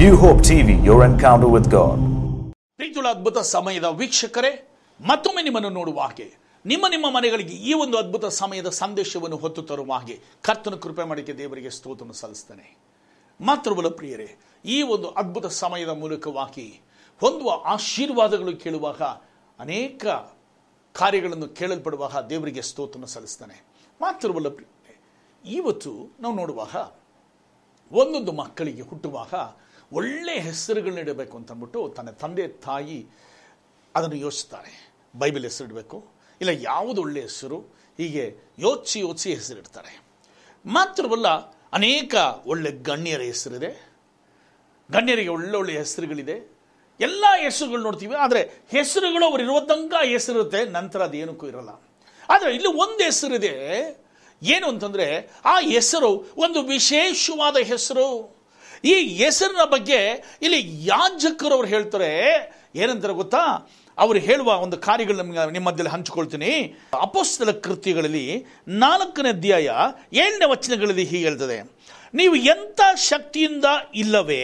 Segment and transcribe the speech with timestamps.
[0.00, 2.02] New hope TV your encounter with God
[2.78, 4.50] ಪ್ರೀತಿಯುಳ್ಳ ಅದ್ಭುತ ಸಮಯದ ವೀಕ್ಷಕರೇ,
[5.00, 6.26] ಮತ್ತೊಮ್ಮೆ ನಿಮ್ಮನ್ನು ನೋಡುವ ಹಾಗೆ,
[6.64, 10.16] ನಿಮ್ಮ ನಿಮ್ಮ ಮನೆಗಳಿಗೆ ಈ ಒಂದು ಅದ್ಭುತ ಸಮಯದ ಸಂದೇಶವನ್ನು ಹೊತ್ತು ತರುವ ಹಾಗೆ
[10.48, 12.66] ಕರ್ತನ ಕೃಪೆ ಮಾಡಿಕೆ ದೇವರಿಗೆ ಸ್ತೋತ್ರವನ್ನು ಸಲ್ಲಿಸ್ತಾನೆ
[13.40, 14.28] ಮಾತೃಬಲ ಪ್ರಿಯರೇ,
[14.64, 16.68] ಈ ಒಂದು ಅದ್ಭುತ ಸಮಯದ ಮೂಲಕವಾಗಿ
[17.22, 19.02] ಹೊಂದುವ ಆಶೀರ್ವಾದಗಳು ಕೇಳುವಾಗ
[19.58, 20.06] ಅನೇಕ
[20.94, 23.58] ಕಾರ್ಯಗಳನ್ನು ಕೇಳಲ್ಪಡುವಾಗ ದೇವರಿಗೆ ಸ್ತೋತ್ರವನ್ನು ಸಲ್ಲಿಸ್ತಾನೆ
[24.00, 24.94] ಮಾತೃಬಲ ಪ್ರಿಯರೇ,
[25.44, 26.76] ಇವತ್ತು ನಾವು ನೋಡುವಾಗ
[27.92, 29.34] ಒಂದೊಂದು ಮಕ್ಕಳಿಗೆ ಹುಟ್ಟುವಾಗ
[29.92, 33.06] ಒಳ್ಳೆ ಹೆಸರುಗಳನ್ನ ಇಡಬೇಕು ಅಂತ ಅಂದ್ಬಿಟ್ಟು ತನ್ನ ತಂದೆ, ತಾಯಿ
[33.96, 34.72] ಅದನ್ನು ಯೋಚಿಸ್ತಾರೆ.
[35.18, 36.04] ಬೈಬಲ್ ಹೆಸರಿಡಬೇಕು,
[36.40, 37.58] ಇಲ್ಲ ಯಾವುದು ಒಳ್ಳೆ ಹೆಸರು,
[37.98, 38.24] ಹೀಗೆ
[38.58, 39.92] ಯೋಚಿಸಿ ಯೋಚಿಸಿ ಹೆಸರಿಡ್ತಾರೆ.
[40.66, 41.28] ಮಾತ್ರವಲ್ಲ,
[41.72, 42.14] ಅನೇಕ
[42.46, 43.70] ಒಳ್ಳೆ ಗಣ್ಯರ ಹೆಸರಿದೆ.
[44.92, 46.36] ಗಣ್ಯರಿಗೆ ಒಳ್ಳೊಳ್ಳೆ ಹೆಸರುಗಳಿದೆ.
[47.00, 51.70] ಎಲ್ಲ ಹೆಸರುಗಳು ನೋಡ್ತೀವಿ, ಆದರೆ ಹೆಸರುಗಳು ಅವರು ಇರುವ ತನಕ ಹೆಸರಿರುತ್ತೆ, ನಂತರ ಅದೇನಕ್ಕೂ ಇರಲ್ಲ.
[52.28, 53.54] ಆದರೆ ಇಲ್ಲಿ ಒಂದು ಹೆಸರಿದೆ,
[54.42, 55.06] ಏನು ಅಂತಂದರೆ
[55.44, 58.37] ಆ ಹೆಸರು ಒಂದು ವಿಶೇಷವಾದ ಹೆಸರು.
[58.84, 60.00] ಈ ಹೆಸರಿನ ಬಗ್ಗೆ
[60.44, 62.12] ಇಲ್ಲಿ ಯಾಜಕರು ಅವ್ರು ಹೇಳ್ತಾರೆ,
[62.82, 63.42] ಏನಂತಾರೆ ಗೊತ್ತಾ?
[63.98, 66.52] ಅವರು ಹೇಳುವ ಒಂದು ಕಾರ್ಯಗಳು ನಿಮ್ಗೆ ನಿಮ್ಮ ಮಧ್ಯದಲ್ಲಿ ಹಂಚಿಕೊಳ್ತೀನಿ.
[67.06, 68.26] ಅಪೋಸ್ತಲ ಕೃತ್ಯಗಳಲ್ಲಿ
[68.84, 69.68] ನಾಲ್ಕನೇ ಅಧ್ಯಾಯ
[70.22, 71.58] ಏಳನೇ ವಚನಗಳಲ್ಲಿ ಹೀಗೆ ಹೇಳ್ತದೆ.
[72.18, 73.68] ನೀವು ಎಂಥ ಶಕ್ತಿಯಿಂದ
[74.02, 74.42] ಇಲ್ಲವೇ,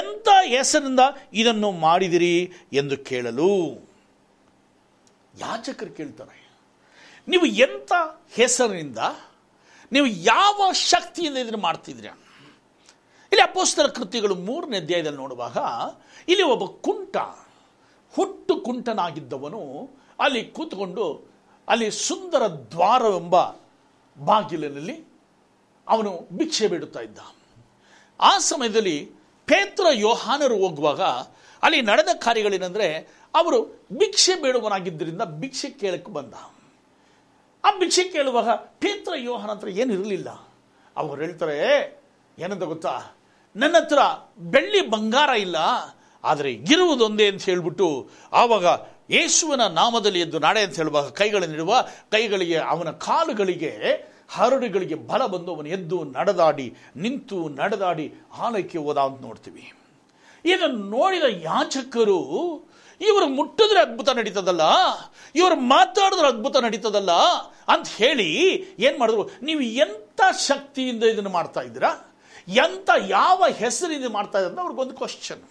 [0.00, 1.00] ಎಂಥ ಹೆಸರಿಂದ
[1.42, 2.36] ಇದನ್ನು ಮಾಡಿದಿರಿ
[2.80, 3.52] ಎಂದು ಕೇಳಲು.
[5.34, 6.38] ಯಾಜಕರು ಕೇಳ್ತಾರೆ,
[7.28, 7.92] ನೀವು ಎಂಥ
[8.38, 9.00] ಹೆಸರಿನಿಂದ,
[9.92, 12.14] ನೀವು ಯಾವ ಶಕ್ತಿಯಿಂದ ಇದನ್ನು ಮಾಡ್ತಿದ್ದೀರಾ?
[13.36, 15.56] ಇಲ್ಲಿ ಅಪೋಸ್ತರ ಕೃತಿಗಳು ಮೂರನೇ ಅಧ್ಯಾಯದಲ್ಲಿ ನೋಡುವಾಗ,
[16.32, 17.16] ಇಲ್ಲಿ ಒಬ್ಬ ಕುಂಟ,
[18.14, 19.60] ಹುಟ್ಟು ಕುಂಟನಾಗಿದ್ದವನು
[20.24, 21.06] ಅಲ್ಲಿ ಕೂತ್ಕೊಂಡು
[21.68, 22.42] ಅಲ್ಲಿ ಸುಂದರ
[22.72, 23.36] ದ್ವಾರವೆಂಬ
[24.16, 24.94] ಬಾಗಿಲಿನಲ್ಲಿ
[25.86, 27.18] ಅವನು ಭಿಕ್ಷೆ ಬಿಡುತ್ತಾ ಇದ್ದ.
[28.20, 28.96] ಆ ಸಮಯದಲ್ಲಿ
[29.48, 31.02] ಪೇತ್ರ ಯೋಹಾನರು ಹೋಗುವಾಗ
[31.62, 32.88] ಅಲ್ಲಿ ನಡೆದ ಕಾರ್ಯಗಳೇನೆಂದರೆ
[33.34, 33.58] ಅವರು
[33.98, 36.34] ಭಿಕ್ಷೆ ಬೇಡುವನಾಗಿದ್ದರಿಂದ ಭಿಕ್ಷೆ ಕೇಳಕ್ಕೆ ಬಂದ.
[37.64, 38.48] ಆ ಭಿಕ್ಷೆ ಕೇಳುವಾಗ
[38.84, 40.28] ಪೇತ್ರ ಯೋಹಾನ ಹತ್ರ ಏನು ಇರಲಿಲ್ಲ
[40.96, 41.58] ಅವರು ಹೇಳ್ತಾರೆ,
[42.38, 42.94] ಏನಂತ ಗೊತ್ತಾ?
[43.60, 44.00] ನನ್ನ ಹತ್ರ
[44.54, 45.58] ಬೆಳ್ಳಿ ಬಂಗಾರ ಇಲ್ಲ,
[46.24, 47.88] ಆದರೆ ಇರುವುದೊಂದೇ ಅಂತ ಹೇಳ್ಬಿಟ್ಟು
[48.40, 48.66] ಆವಾಗ
[49.14, 51.72] ಯೇಸುವಿನ ನಾಮದಲ್ಲಿ ಎದ್ದು ನಾಡೆ ಅಂತ ಹೇಳುವಾಗ ಕೈಗಳನ್ನಿಡುವ,
[52.14, 53.72] ಕೈಗಳಿಗೆ, ಅವನ ಕಾಲುಗಳಿಗೆ,
[54.34, 56.66] ಹರಡುಗಳಿಗೆ ಬಲ ಬಂದು ಅವನು ಎದ್ದು ನಡೆದಾಡಿ,
[57.04, 58.06] ನಿಂತು ನಡೆದಾಡಿ
[58.44, 59.64] ಆಲಯಕ್ಕೆ ಹೋದ ಅಂತ ನೋಡ್ತೀವಿ.
[60.44, 62.20] ಇದನ್ನು ನೋಡಿದ ಯಾಚಕರು
[63.00, 64.64] ಇವರು ಮುಟ್ಟಿದ್ರೆ ಅದ್ಭುತ ನಡೀತದಲ್ಲ?
[65.38, 67.12] ಇವರು ಮಾತಾಡಿದ್ರೆ ಅದ್ಭುತ ನಡೀತದಲ್ಲ?
[67.72, 68.28] ಅಂತ ಹೇಳಿ
[68.86, 69.24] ಏನು ಮಾಡಿದ್ರು?
[69.46, 71.92] ನೀವು ಎಂಥ ಶಕ್ತಿಯಿಂದ ಇದನ್ನು ಮಾಡ್ತಾ ಇದ್ದೀರಾ?
[72.48, 75.42] ಎಂಥ ಯಾವ ಹೆಸರಿಂದ ಮಾಡ್ತಾ ಇದ್ದಾರೆ ಅವ್ರಿಗೊಂದು ಕ್ವಶನ್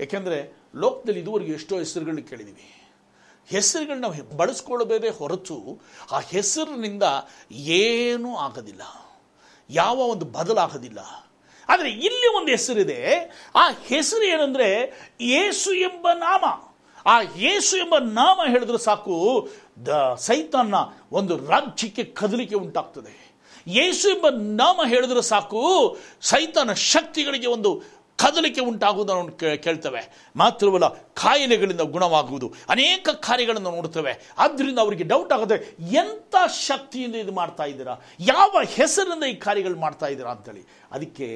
[0.00, 2.72] ಏಕೆಂದರೆ ಲೋಕದಲ್ಲಿ ಇದುವರೆಗೂ ಎಷ್ಟೋ ಹೆಸರುಗಳನ್ನ ಕೇಳಿದ್ದೀವಿ
[3.46, 7.02] ಹೆಸರುಗಳನ್ನ ನಾವು ಬಳಸ್ಕೊಳ್ಬೇಕೇ ಹೊರತು ಆ ಹೆಸರಿನಿಂದ
[7.50, 8.82] ಏನೂ ಆಗೋದಿಲ್ಲ.
[9.70, 10.98] ಯಾವ ಒಂದು ಬದಲಾಗೋದಿಲ್ಲ.
[11.68, 13.14] ಆದರೆ ಇಲ್ಲಿ ಒಂದು ಹೆಸರಿದೆ.
[13.54, 16.44] ಆ ಹೆಸರು ಏನಂದರೆ ಏಸು ಎಂಬ ನಾಮ.
[17.06, 19.48] ಆ ಯೇಸು ಎಂಬ ನಾಮ ಹೇಳಿದ್ರೆ ಸಾಕು,
[19.86, 20.74] ದ ಸೈತಾನ್ನ
[21.12, 23.35] ಒಂದು ರಾಜ್ಯಕ್ಕೆ ಕದಲಿಕೆ ಉಂಟಾಗ್ತದೆ.
[23.78, 24.26] ಯೇಸು ಎಂಬ
[24.62, 25.60] ನಾಮ ಹೇಳಿದ್ರೆ ಸಾಕು,
[26.30, 27.70] ಸೈತಾನ ಶಕ್ತಿಗಳಿಗೆ ಒಂದು
[28.22, 29.32] ಕದಲಿಕೆ ಉಂಟಾಗುವುದನ್ನು
[29.64, 30.02] ಕೇಳ್ತೇವೆ.
[30.36, 30.88] ಮಾತ್ರವಲ್ಲ
[31.22, 32.46] ಕಾಯಿಲೆಗಳಿಂದ ಗುಣವಾಗುವುದು.
[32.68, 34.12] ಅನೇಕ ಕಾರ್ಯಗಳನ್ನು ನೋಡ್ತೇವೆ.
[34.38, 35.56] ಆದ್ದರಿಂದ ಅವರಿಗೆ ಡೌಟ್ ಆಗುತ್ತೆ,
[36.02, 36.34] ಎಂಥ
[36.68, 37.94] ಶಕ್ತಿಯಿಂದ ಇದು ಮಾಡ್ತಾ ಇದ್ದೀರಾ?
[38.20, 40.64] ಯಾವ ಹೆಸರಿನಿಂದ ಈ ಕಾರ್ಯಗಳು ಮಾಡ್ತಾ ಇದ್ದೀರಾ ಅಂತೇಳಿ.
[40.92, 41.28] ಅದಕ್ಕೆ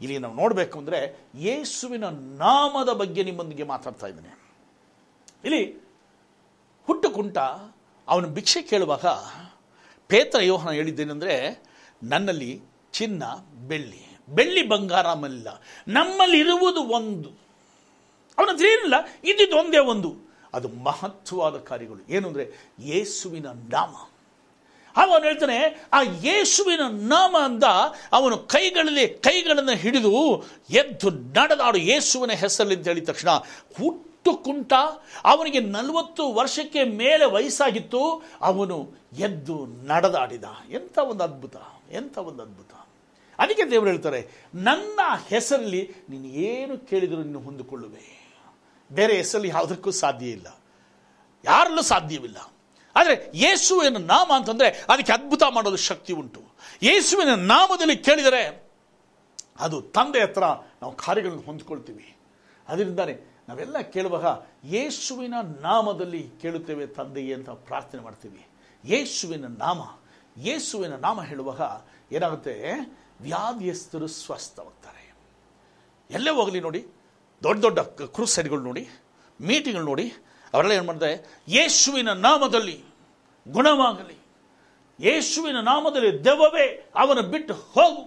[0.00, 1.00] ಇಲ್ಲಿ ನಾವು ನೋಡಬೇಕು ಅಂದರೆ,
[1.44, 2.06] ಯೇಸುವಿನ
[2.44, 4.32] ನಾಮದ ಬಗ್ಗೆ ನಿಮ್ಮೊಂದಿಗೆ ಮಾತಾಡ್ತಾ ಇದ್ದೇನೆ.
[5.44, 5.62] ಇಲ್ಲಿ
[6.88, 7.38] ಹುಟ್ಟುಕುಂಟ,
[8.08, 9.06] ಅವನು ಭಿಕ್ಷೆ ಕೇಳುವಾಗ
[10.08, 11.62] ಪೇತ್ರ ಯೋಹನ ಹೇಳಿದ್ದೇನೆಂದರೆ,
[12.02, 13.22] ನನ್ನಲ್ಲಿ ಚಿನ್ನ,
[13.68, 14.18] ಬೆಳ್ಳಿ.
[14.28, 15.48] ಬೆಳ್ಳಿ ಬಂಗಾರ ಮಲ್ಲ
[15.88, 17.30] ನಮ್ಮಲ್ಲಿರುವುದು ಒಂದು.
[18.38, 20.16] ಅವನ ಏನಿಲ್ಲ ಇದ್ದಿದ್ದು ಒಂದೇ ಒಂದು.
[20.54, 22.12] ಅದು ಮಹತ್ವವಾದ ಕಾರ್ಯಗಳು.
[22.12, 24.08] ಏನು ಅಂದರೆ, ಯೇಸುವಿನ ನಾಮ.
[24.96, 27.64] ಅವನು ಹೇಳ್ತಾನೆ, ಆ ಯೇಸುವಿನ ನಾಮ ಅಂದ
[28.12, 31.78] ಅವನು ಕೈಗಳಲ್ಲಿ ಕೈಗಳನ್ನು ಹಿಡಿದು ಎದ್ದು ನಡೆದಾಡು.
[31.78, 33.28] ಯೇಸುವಿನ ಹೆಸರಲ್ಲಿ ಅಂತ ಹೇಳಿದ ತಕ್ಷಣ
[33.76, 34.72] ಹುಟ್ಟು ಕುಂಟ
[35.24, 40.44] ಅವನಿಗೆ ನಲವತ್ತು ವರ್ಷಕ್ಕೆ ಮೇಲೆ ವಯಸ್ಸಾಗಿತ್ತು, ಅವನು ಎದ್ದು ನಡೆದಾಡಿದ.
[40.70, 41.56] ಎಂಥ ಒಂದು ಅದ್ಭುತ,
[41.90, 42.70] ಎಂಥ ಒಂದು ಅದ್ಭುತ.
[43.38, 48.34] ಅದಕ್ಕೆ ದೇವರು ಹೇಳ್ತಾರೆ, ನನ್ನ ಹೆಸರಲ್ಲಿ ನೀನು ಏನು ಕೇಳಿದರೂ ನೀನು ಹೊಂದಿಕೊಳ್ಳುವೆ.
[48.92, 50.46] ಬೇರೆ ಹೆಸರಲ್ಲಿ ಯಾವುದಕ್ಕೂ ಸಾಧ್ಯ ಇಲ್ಲ.
[51.44, 52.36] ಯಾರಲ್ಲೂ ಸಾಧ್ಯವಿಲ್ಲ.
[52.96, 56.42] ಆದರೆ ಯೇಸುವಿನ ನಾಮ ಅಂತಂದರೆ ಅದಕ್ಕೆ ಅದ್ಭುತ ಮಾಡೋದು ಶಕ್ತಿ ಉಂಟು.
[56.82, 58.68] ಯೇಸುವಿನ ನಾಮದಲ್ಲಿ ಕೇಳಿದರೆ
[59.60, 60.40] ಅದು ತಂದೆ ಹತ್ರ
[60.82, 62.16] ನಾವು ಕಾರ್ಯಗಳನ್ನು ಹೊಂದ್ಕೊಳ್ತೀವಿ.
[62.68, 64.24] ಅದರಿಂದಾನೆ ನಾವೆಲ್ಲ ಕೇಳುವಾಗ
[64.64, 68.46] ಯೇಸುವಿನ ನಾಮದಲ್ಲಿ ಕೇಳುತ್ತೇವೆ ತಂದೆಯೇ ಅಂತ ಪ್ರಾರ್ಥನೆ ಮಾಡ್ತೀವಿ.
[68.84, 69.80] ಯೇಸುವಿನ ನಾಮ
[70.38, 71.60] ಯೇಸುವಿನ ನಾಮ ಹೇಳುವಾಗ
[72.14, 72.70] ಏನಾಗುತ್ತೆ?
[73.20, 75.14] ವ್ಯಾಧಿಯಸ್ಥರು ಸ್ವಸ್ಥವಾಗ್ತಾರೆ.
[76.10, 76.86] ಎಲ್ಲೇ ಹೋಗಲಿ ನೋಡಿ,
[77.42, 78.88] ದೊಡ್ಡ ದೊಡ್ಡ ಕ್ರೂಸೈಡ್ಗಳು ನೋಡಿ,
[79.40, 80.12] ಮೀಟಿಂಗ್ಗಳು ನೋಡಿ,
[80.54, 81.40] ಅವರೆಲ್ಲ ಏನು ಮಾಡ್ತಾರೆ?
[81.48, 82.84] ಯೇಸುವಿನ ನಾಮದಲ್ಲಿ
[83.48, 84.18] ಗುಣವಾಗಲಿ.
[85.00, 88.02] ಯೇಸುವಿನ ನಾಮದಲ್ಲಿ ದೆವ್ವವೇ ಅವನ ಬಿಟ್ಟು ಹೋಗು.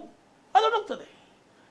[0.54, 1.02] ಅದು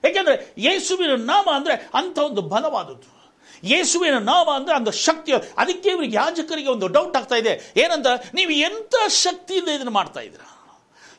[0.08, 3.21] ಏಕೆಂದರೆ ಯೇಸುವಿನ ನಾಮ ಅಂದರೆ ಅಂಥ ಒಂದು ಬಲವಾದದ್ದು.
[3.64, 7.72] ಯೇಸುವಿನ ನಾಮ ಅಂದರೆ ಒಂದು ಶಕ್ತಿ ಅದಕ್ಕೆ ಇವರಿಗೆ ಯಾಜಕರಿಗೆ ಒಂದು ಡೌಟ್ ಆಗ್ತಾ ಇದೆ.
[7.76, 8.06] ಏನಂತ?
[8.34, 10.48] ನೀವು ಎಂಥ ಶಕ್ತಿಯಿಂದ ಇದನ್ನು ಮಾಡ್ತಾ ಇದ್ದೀರಾ?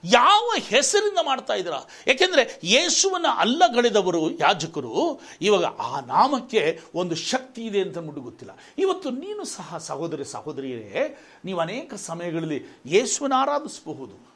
[0.05, 1.89] ಯಾವ ಹೆಸರಿಂದ ಮಾಡ್ತಾ ಇದ್ದೀರಾ?
[2.07, 8.57] ಏಕೆಂದರೆ ಯೇಸುವನ್ನ ಅಲ್ಲಗಳೆದವರು ಯಾಜಕರು ಇವಾಗ ಆ ನಾಮಕ್ಕೆ ಒಂದು ಶಕ್ತಿ ಇದೆ ಅಂತ ಅಂದ್ಬಿಟ್ಟು ಗೊತ್ತಿಲ್ಲ.
[8.77, 14.33] ಇವತ್ತು ನೀನು ಸಹ ಸಹೋದರಿ, ಸಹೋದರಿಯರೇ, ನೀವು ಅನೇಕ ಸಮಯಗಳಲ್ಲಿ ಯೇಸುವನ್ನು ಆರಾಧಿಸಬಹುದು.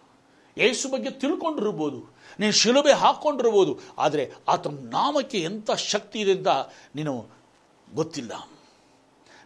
[0.58, 2.18] ಯೇಸು ಬಗ್ಗೆ ತಿಳ್ಕೊಂಡಿರ್ಬೋದು.
[2.40, 6.34] ನೀನು ಶಿಲುಬೆ ಹಾಕ್ಕೊಂಡಿರ್ಬೋದು ಆದರೆ ಆತನ ನಾಮಕ್ಕೆ ಎಂಥ ಶಕ್ತಿ ಇದೆ
[6.96, 7.38] ನೀನು
[7.94, 8.50] ಗೊತ್ತಿಲ್ಲ.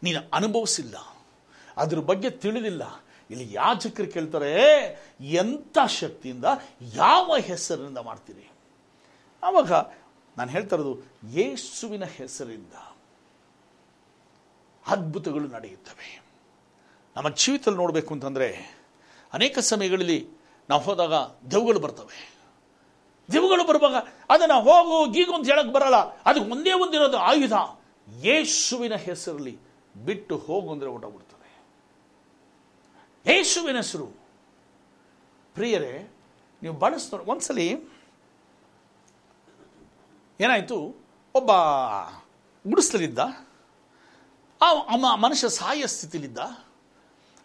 [0.03, 0.95] ನೀನು ಅನುಭವಿಸಿಲ್ಲ.
[1.77, 3.03] ಅದ್ರ ಬಗ್ಗೆ ತಿಳಿದಿಲ್ಲ.
[3.31, 4.61] ಇಲ್ಲಿ ಯಾಜಕರು ಕೇಳ್ತಾರೆ
[5.21, 6.45] ಎಂಥ ಶಕ್ತಿಯಿಂದ
[6.81, 8.51] ಯಾವ ಹೆಸರಿನಿಂದ ಮಾಡ್ತೀರಿ?
[9.43, 9.71] ಆವಾಗ
[10.37, 10.99] ನಾನು ಹೇಳ್ತಾ ಇರೋದು,
[11.31, 12.73] ಯೇಸುವಿನ ಹೆಸರಿಂದ
[14.87, 16.23] ಅದ್ಭುತಗಳು ನಡೆಯುತ್ತವೆ.
[17.15, 18.79] ನಮ್ಮ ಜೀವಿತದಲ್ಲಿ ನೋಡಬೇಕು ಅಂತಂದರೆ,
[19.33, 20.27] ಅನೇಕ ಸಮಯಗಳಲ್ಲಿ
[20.69, 21.13] ನಾವು ಹೋದಾಗ
[21.51, 22.33] ದೆವ್ಗಳು ಬರ್ತವೆ.
[23.31, 23.95] ದೆವ್ಗಳು ಬರುವಾಗ
[24.29, 25.95] ಅದನ್ನು ಹೋಗು, ಗೀಗು ಅಂತ ಹೇಳಕ್ಕೆ ಬರಲ್ಲ.
[25.95, 27.53] ಅದಕ್ಕೆ ಒಂದೇ ಒಂದಿರೋದು ಆಯುಧ.
[28.07, 29.59] ಯೇಸುವಿನ ಹೆಸರಲ್ಲಿ
[30.05, 31.49] ಬಿಟ್ಟು ಹೋಗು ಅಂದರೆ ಹೊರಟೋಗ್ಬಿಡ್ತದೆ
[33.25, 34.07] ಯೇಸುವಿನ ಹೆಸರು.
[35.53, 36.11] ಪ್ರಿಯರೇ,
[36.63, 37.67] ನೀವು ಬಳಸ್ತೋ ಒಂದ್ಸಲಿ
[40.39, 40.77] ಏನಾಯಿತು?
[41.35, 41.51] ಒಬ್ಬ
[42.65, 43.19] ಗುಡಿಸ್ಲಿದ್ದ
[44.61, 46.37] ಆ ಮನುಷ್ಯ ಸಾಯ ಸ್ಥಿತಿಲಿದ್ದ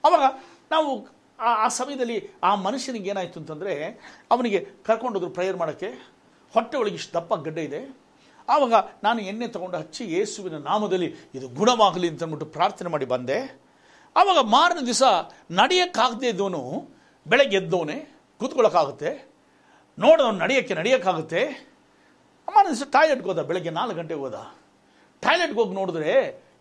[0.05, 0.23] ಅವಾಗ
[0.71, 0.91] ನಾವು
[1.41, 3.75] ಆ ಆ ಸಮಯದಲ್ಲಿ ಆ ಮನುಷ್ಯನಿಗೆ ಏನಾಯಿತು ಅಂತಂದರೆ,
[4.31, 5.89] ಅವನಿಗೆ ಕರ್ಕೊಂಡೋದ್ರು ಪ್ರೇಯರ್ ಮಾಡೋಕ್ಕೆ.
[6.53, 8.06] ಹೊಟ್ಟೆ ಒಳಗೆ ಇಷ್ಟು ದಪ್ಪ ಗಡ್ಡೆ ಇದೆ.
[8.49, 13.39] ಆವಾಗ ನಾನು ಎಣ್ಣೆ ತಗೊಂಡು ಹಚ್ಚಿ ಯೇಸುವಿನ ನಾಮದಲ್ಲಿ ಇದು ಗುಣವಾಗಲಿ ಅಂತ ಅಂದ್ಬಿಟ್ಟು ಪ್ರಾರ್ಥನೆ ಮಾಡಿ ಬಂದೆ.
[14.17, 15.03] ಆವಾಗ ಮಾರನ ದಿವಸ
[15.51, 16.89] ನಡೆಯೋಕ್ಕಾಗದೇ ಇದ್ದವನು
[17.27, 19.11] ಬೆಳಗ್ಗೆ ಎದ್ದವನೇ ಕೂತ್ಕೊಳ್ಳೋಕ್ಕಾಗುತ್ತೆ.
[19.99, 21.43] ನೋಡೋನು ನಡೆಯೋಕ್ಕೆ ನಡೆಯೋಕ್ಕಾಗುತ್ತೆ.
[22.49, 24.55] ಮಾರನೇ ದಿವಸ ಟಾಯ್ಲೆಟ್ಗೆ ಹೋದ, ಬೆಳಗ್ಗೆ ನಾಲ್ಕು ಗಂಟೆಗೆ ಹೋದ.
[25.21, 26.13] ಟಾಯ್ಲೆಟ್ಗೆ ಹೋಗಿ ನೋಡಿದ್ರೆ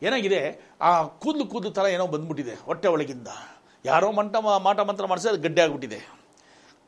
[0.02, 0.62] ಏನಾಗಿದೆ?
[0.82, 3.28] ಆ ಕೂದಲು ಕೂದಲು ಥರ ಏನೋ ಬಂದ್ಬಿಟ್ಟಿದೆ ಹೊಟ್ಟೆ ಒಳಗಿಂದ.
[3.86, 6.00] ಯಾರೋ ಮಂಟ ಮಾಟ ಮಂತ್ರ ಮಾಡಿಸಿ ಅದು ಗಡ್ಡೆ ಆಗಿಬಿಟ್ಟಿದೆ.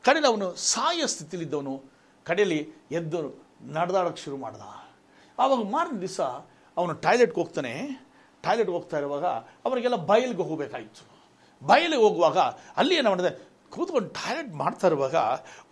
[0.04, 1.82] ಕಡೆಯಲ್ಲಿ ಅವನು ಸಾಯ ಸ್ಥಿತಿಲಿದ್ದವನು
[2.24, 2.60] ಕಡೆಯಲ್ಲಿ
[2.90, 4.60] ಎದ್ದು ನಡೆದಾಡೋಕ್ಕೆ ಶುರು ಮಾಡ್ದ.
[5.38, 6.20] ಆವಾಗ ಮಾರನೇ ದಿವಸ
[6.76, 7.72] ಅವನು ಟಾಯ್ಲೆಟ್ಗೆ ಹೋಗ್ತಾನೆ.
[8.44, 9.26] ಟಾಯ್ಲೆಟ್ಗೆ ಹೋಗ್ತಾ ಇರುವಾಗ
[9.66, 11.04] ಅವರಿಗೆಲ್ಲ ಬಯಲಿಗೆ ಹೋಗಬೇಕಾಯಿತು.
[11.62, 12.38] ಬಯಲಿಗೆ ಹೋಗುವಾಗ
[12.80, 13.30] ಅಲ್ಲಿ ಏನು ಮಾಡಿದೆ?
[13.74, 15.16] ಕೂತ್ಕೊಂಡು ಟಾಯ್ಲೆಟ್ ಮಾಡ್ತಾ ಇರುವಾಗ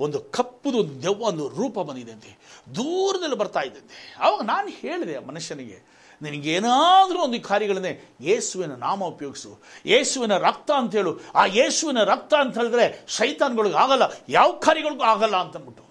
[0.04, 2.32] ಒಂದು ಕಪ್ಪುದು ದೆವ್ವ ಒಂದು ರೂಪ ಬಂದಿದೆ ಅಂತೆ
[2.74, 3.94] ದೂರದಲ್ಲಿ ಬರ್ತಾ ಇದ್ದಂತೆ.
[4.20, 5.78] ಆವಾಗ ನಾನು ಹೇಳಿದೆ ಆ ಮನುಷ್ಯನಿಗೆ,
[6.22, 9.50] ನಿನಗೇನಾದರೂ ಒಂದು ಕಾರ್ಯಗಳನ್ನೇ ಯೇಸುವಿನ ನಾಮ ಉಪಯೋಗಿಸು.
[9.86, 11.12] ಯೇಸುವಿನ ರಕ್ತ ಅಂತ ಹೇಳು.
[11.34, 15.85] ಆ ಯೇಸುವಿನ ರಕ್ತ ಅಂತ ಹೇಳಿದ್ರೆ ಶೈತಾನ್ಗಳಿಗೆ ಆಗಲ್ಲ, ಯಾವ ಕಾರ್ಯಗಳಿಗೂ ಆಗಲ್ಲ ಅಂತಂದ್ಬಿಟ್ಟು.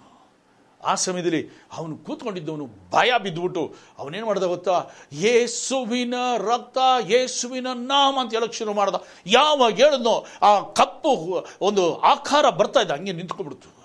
[0.84, 4.84] ಆ ಸಮಯದಲ್ಲಿ ಅವನು ಕೂತ್ಕೊಂಡಿದ್ದವನು ಭಯ ಬಿದ್ದುಬಿಟ್ಟು, ಅವನೇನು ಮಾಡ್ದ ಗೊತ್ತಾ?
[5.12, 6.78] ಯೇಸುವಿನ ರಕ್ತ,
[7.08, 8.94] ಯೇಸುವಿನ ನಾಮ ಅಂತ ಹೇಳಕ್ಕೆ ಶುರು ಮಾಡ್ದ.
[9.26, 13.76] ಯಾವಾಗ ಹೇಳಿದ್ನೋ ಆ ಕಪ್ಪು ಒಂದು ಆಕಾರ ಬರ್ತಾ ಇದ್ದ, ಹಂಗೆ ನಿಂತ್ಕೊಂಡ್ಬಿಡ್ತು.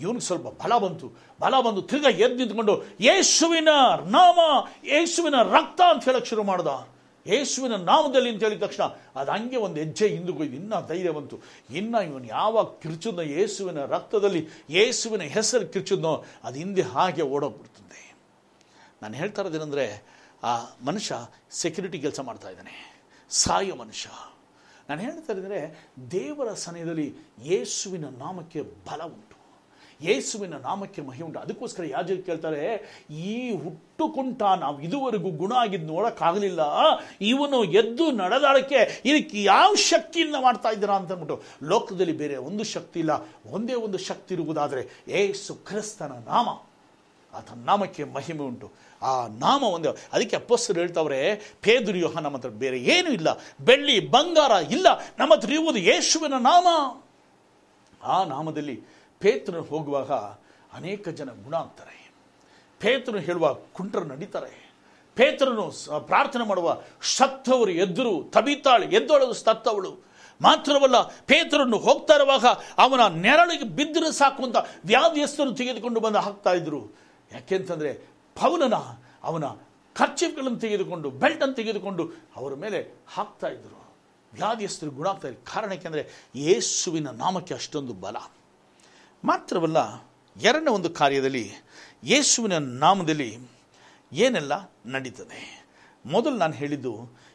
[0.00, 1.06] ಇವನಿಗೆ ಸ್ವಲ್ಪ ಬಲ ಬಂತು.
[1.40, 3.68] ಬಲ ಬಂದು ತಿರ್ಗಾ ಎದ್ದು ನಿಂತ್ಕೊಂಡು, ಯೇಸುವಿನ
[4.04, 4.38] ನಾಮ,
[4.84, 6.66] ಯೇಸುವಿನ ರಕ್ತ ಅಂತ ಹೇಳಕ್ಕೆ ಶುರು ಮಾಡ್ದ.
[7.28, 8.82] ಯೇಸುವಿನ ನಾಮದಲ್ಲಿ ಅಂತ ಹೇಳಿದ ತಕ್ಷಣ,
[9.16, 11.38] ಅದು ಹಂಗೆ ಒಂದು ಹೆಜ್ಜೆ ಹಿಂದಕ್ಕೋಯ್ದು ಇನ್ನೂ ಧೈರ್ಯ ಬಂತು.
[11.70, 18.14] ಇನ್ನು ಇವನು ಯಾವಾಗ ಕಿರ್ಚಿದ್ನೋ, ಯೇಸುವಿನ ರಕ್ತದಲ್ಲಿ ಯೇಸುವಿನ ಹೆಸರು ಕಿರ್ಚುದ್ನೋ, ಅದು ಹಿಂದೆ ಹಾಗೆ ಓಡೋಗ್ಬಿಡ್ತದೆ.
[19.02, 20.02] ನಾನು ಹೇಳ್ತಾ ಇರೋದೇನೆಂದರೆ
[20.42, 21.14] ಆ ಮನುಷ್ಯ
[21.50, 23.02] ಸೆಕ್ಯೂರಿಟಿ ಕೆಲಸ ಮಾಡ್ತಾ ಇದ್ದಾನೆ.
[23.30, 24.10] ಸಾಯೋ ಮನುಷ್ಯ.
[24.88, 27.14] ನಾನು ಹೇಳ್ತಾ ಇದ್ದರೆ ದೇವರ ಸನಯದಲ್ಲಿ
[27.44, 29.27] ಯೇಸುವಿನ ನಾಮಕ್ಕೆ ಬಲ ಉಂಟು
[30.02, 31.38] ಯೇಸುವಿನ ನಾಮಕ್ಕೆ ಮಹಿ ಉಂಟು.
[31.38, 32.62] ಅದಕ್ಕೋಸ್ಕರ ಯಾಜಕ ಕೇಳ್ತಾರೆ,
[33.10, 36.60] ಈ ಹುಟ್ಟುಕುಂಟ ನಾವು ಇದುವರೆಗೂ ಗುಣ ಆಗಿದ್ದು ನೋಡೋಕ್ಕಾಗಲಿಲ್ಲ
[37.20, 43.10] ಇವನು ಎದ್ದು ನಡೆದಾಡಕ್ಕೆ ಇದಕ್ಕೆ ಯಾವ ಶಕ್ತಿಯಿಂದ ಮಾಡ್ತಾ ಇದ್ದೀರಾ ಅಂತ ಅಂದ್ಬಿಟ್ಟು, ಲೋಕದಲ್ಲಿ ಬೇರೆ ಒಂದು ಶಕ್ತಿ ಇಲ್ಲ.
[43.46, 46.48] ಒಂದೇ ಒಂದು ಶಕ್ತಿ ಇರುವುದಾದರೆ ಏಸು ಕ್ರಿಸ್ತನ ನಾಮ.
[47.34, 48.72] ಆತನ ನಾಮಕ್ಕೆ ಮಹಿಮೆ ಉಂಟು.
[49.02, 49.88] ಆ ನಾಮ ಒಂದೇ.
[50.12, 53.28] ಅದಕ್ಕೆ ಅಪ್ಪಸ್ತರು ಹೇಳ್ತಾವ್ರೆ, ಪೇದುರಿ ಯೋಹ ನಮ್ಮ ಹತ್ರ ಬೇರೆ ಏನೂ ಇಲ್ಲ.
[53.60, 54.86] ಬೆಳ್ಳಿ ಬಂಗಾರ ಇಲ್ಲ.
[55.18, 56.66] ನಮ್ಮ ಹತ್ರ ಇರುವುದು ಯೇಸುವಿನ ನಾಮ.
[58.02, 60.10] ಆ ನಾಮದಲ್ಲಿ ಪೇತ್ರನು ಹೋಗುವಾಗ
[60.72, 62.12] ಅನೇಕ ಜನ ಗುಣ ಆಗ್ತಾರೆ
[62.80, 64.72] ಪೇತ್ರನು ಹೇಳುವ ಕುಂಟರು ನಡೀತಾರೆ.
[65.14, 70.08] ಪೇತ್ರನು ಪ್ರಾರ್ಥನೆ ಮಾಡುವ ಸತ್ತವರು ಎದ್ದರು ತಬಿತಾಳು ಎದ್ದೊಳದು ಸತ್ತವಳು
[70.42, 72.46] ಮಾತ್ರವಲ್ಲ ಪೇತ್ರನ್ನು ಹೋಗ್ತಾ ಇರುವಾಗ
[72.78, 76.96] ಅವನ ನೆರಳಿಗೆ ಬಿದ್ದರೆ ಸಾಕು ಅಂತ ವ್ಯಾಧಿಯಸ್ಥರು ತೆಗೆದುಕೊಂಡು ಬಂದು ಹಾಕ್ತಾ ಇದ್ರು.
[77.32, 77.94] ಯಾಕೆಂತಂದ್ರೆ,
[78.34, 78.74] ಪೌಲನ
[79.22, 79.44] ಅವನ
[79.94, 83.94] ಖರ್ಚಿಗಳನ್ನು ತೆಗೆದುಕೊಂಡು, ಬೆಲ್ಟನ್ನು ತೆಗೆದುಕೊಂಡು ಅವರ ಮೇಲೆ ಹಾಕ್ತಾ ಇದ್ರು.
[84.34, 85.54] ವ್ಯಾಧಿಯಸ್ಥರು ಗುಣ ಆಗ್ತಾ ಇದ್ರು.
[85.54, 88.16] ಕಾರಣ ಯಾಕೆಂದರೆ ಯೇಸುವಿನ ನಾಮಕ್ಕೆ ಅಷ್ಟೊಂದು ಬಲ.
[89.24, 89.78] ಮಾತ್ರವಲ್ಲ,
[90.36, 91.44] ಎರಡನೇ ಒಂದು ಕಾರ್ಯದಲ್ಲಿ
[92.04, 93.30] ಯೇಸುವಿನ ನಾಮದಲ್ಲಿ
[94.12, 94.52] ಏನೆಲ್ಲ
[94.86, 95.40] ನಡೀತದೆ?
[96.04, 96.92] ಮೊದಲು ನಾನು ಹೇಳಿದ್ದು,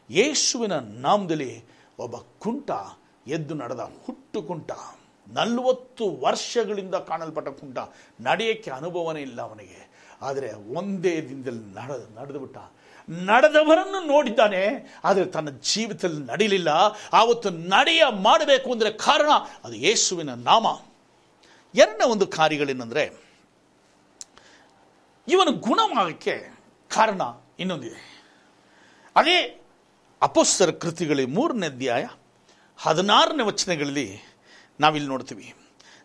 [0.10, 0.76] ಯೇಸುವಿನ
[1.06, 1.52] ನಾಮದಲ್ಲಿ
[2.00, 2.70] ಒಬ್ಬ ಕುಂಟ
[3.28, 4.72] ಎದ್ದು ನಡೆದ ಹುಟ್ಟು ಕುಂಟ.
[5.28, 7.80] ನಲವತ್ತು ವರ್ಷಗಳಿಂದ ಕಾಣಲ್ಪಟ್ಟ ಕುಂಟ.
[8.22, 9.82] ನಡೆಯೋಕ್ಕೆ ಅನುಭವನೇ ಇಲ್ಲ ಅವನಿಗೆ.
[10.22, 12.58] ಆದರೆ ಒಂದೇ ದಿನದಲ್ಲಿ ನಡ, ನಡೆದುಬಿಟ್ಟ.
[13.30, 14.62] ನಡೆದವರನ್ನು ನೋಡಿದ್ದಾನೆ,
[15.04, 16.70] ಆದರೆ ತನ್ನ ಜೀವಿತದಲ್ಲಿ ನಡೀಲಿಲ್ಲ
[17.14, 19.32] ಆವತ್ತು ನಡೆಯ ಮಾಡಬೇಕು ಅಂದರೆ ಕಾರಣ
[19.64, 20.68] ಅದು ಯೇಸುವಿನ ನಾಮ.
[21.76, 23.24] ಎರಡನೇ ಒಂದು ಕಾರ್ಯಗಳೇನೆಂದರೆ,
[25.28, 27.22] ಇವನು ಗುಣವಾಗಕ್ಕೆ ಕಾರಣ
[27.60, 28.28] ಇನ್ನೊಂದಿದೆ.
[29.16, 29.62] ಅದೇ
[30.22, 32.08] ಅಪೋಸ್ತರ ಕೃತಿಗಳಿ ಮೂರನೇ ಅಧ್ಯಾಯ
[32.78, 34.20] ಹದಿನಾರನೇ ವಚನಗಳಲ್ಲಿ
[34.80, 35.56] ನಾವಿಲ್ಲಿ ನೋಡ್ತೀವಿ.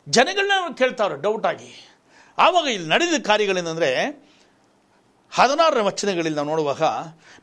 [0.08, 1.88] ಜನಗಳನ್ನ ಕೇಳ್ತಾವ್ರೆ ಡೌಟ್ ಆಗಿ.
[2.38, 4.22] ಆವಾಗ ಇಲ್ಲಿ ನಡೆದ ಕಾರ್ಯಗಳೇನೆಂದರೆ,
[5.32, 6.82] ಹದಿನಾರನೇ ವಚನಗಳಲ್ಲಿ ನಾವು ನೋಡುವಾಗ,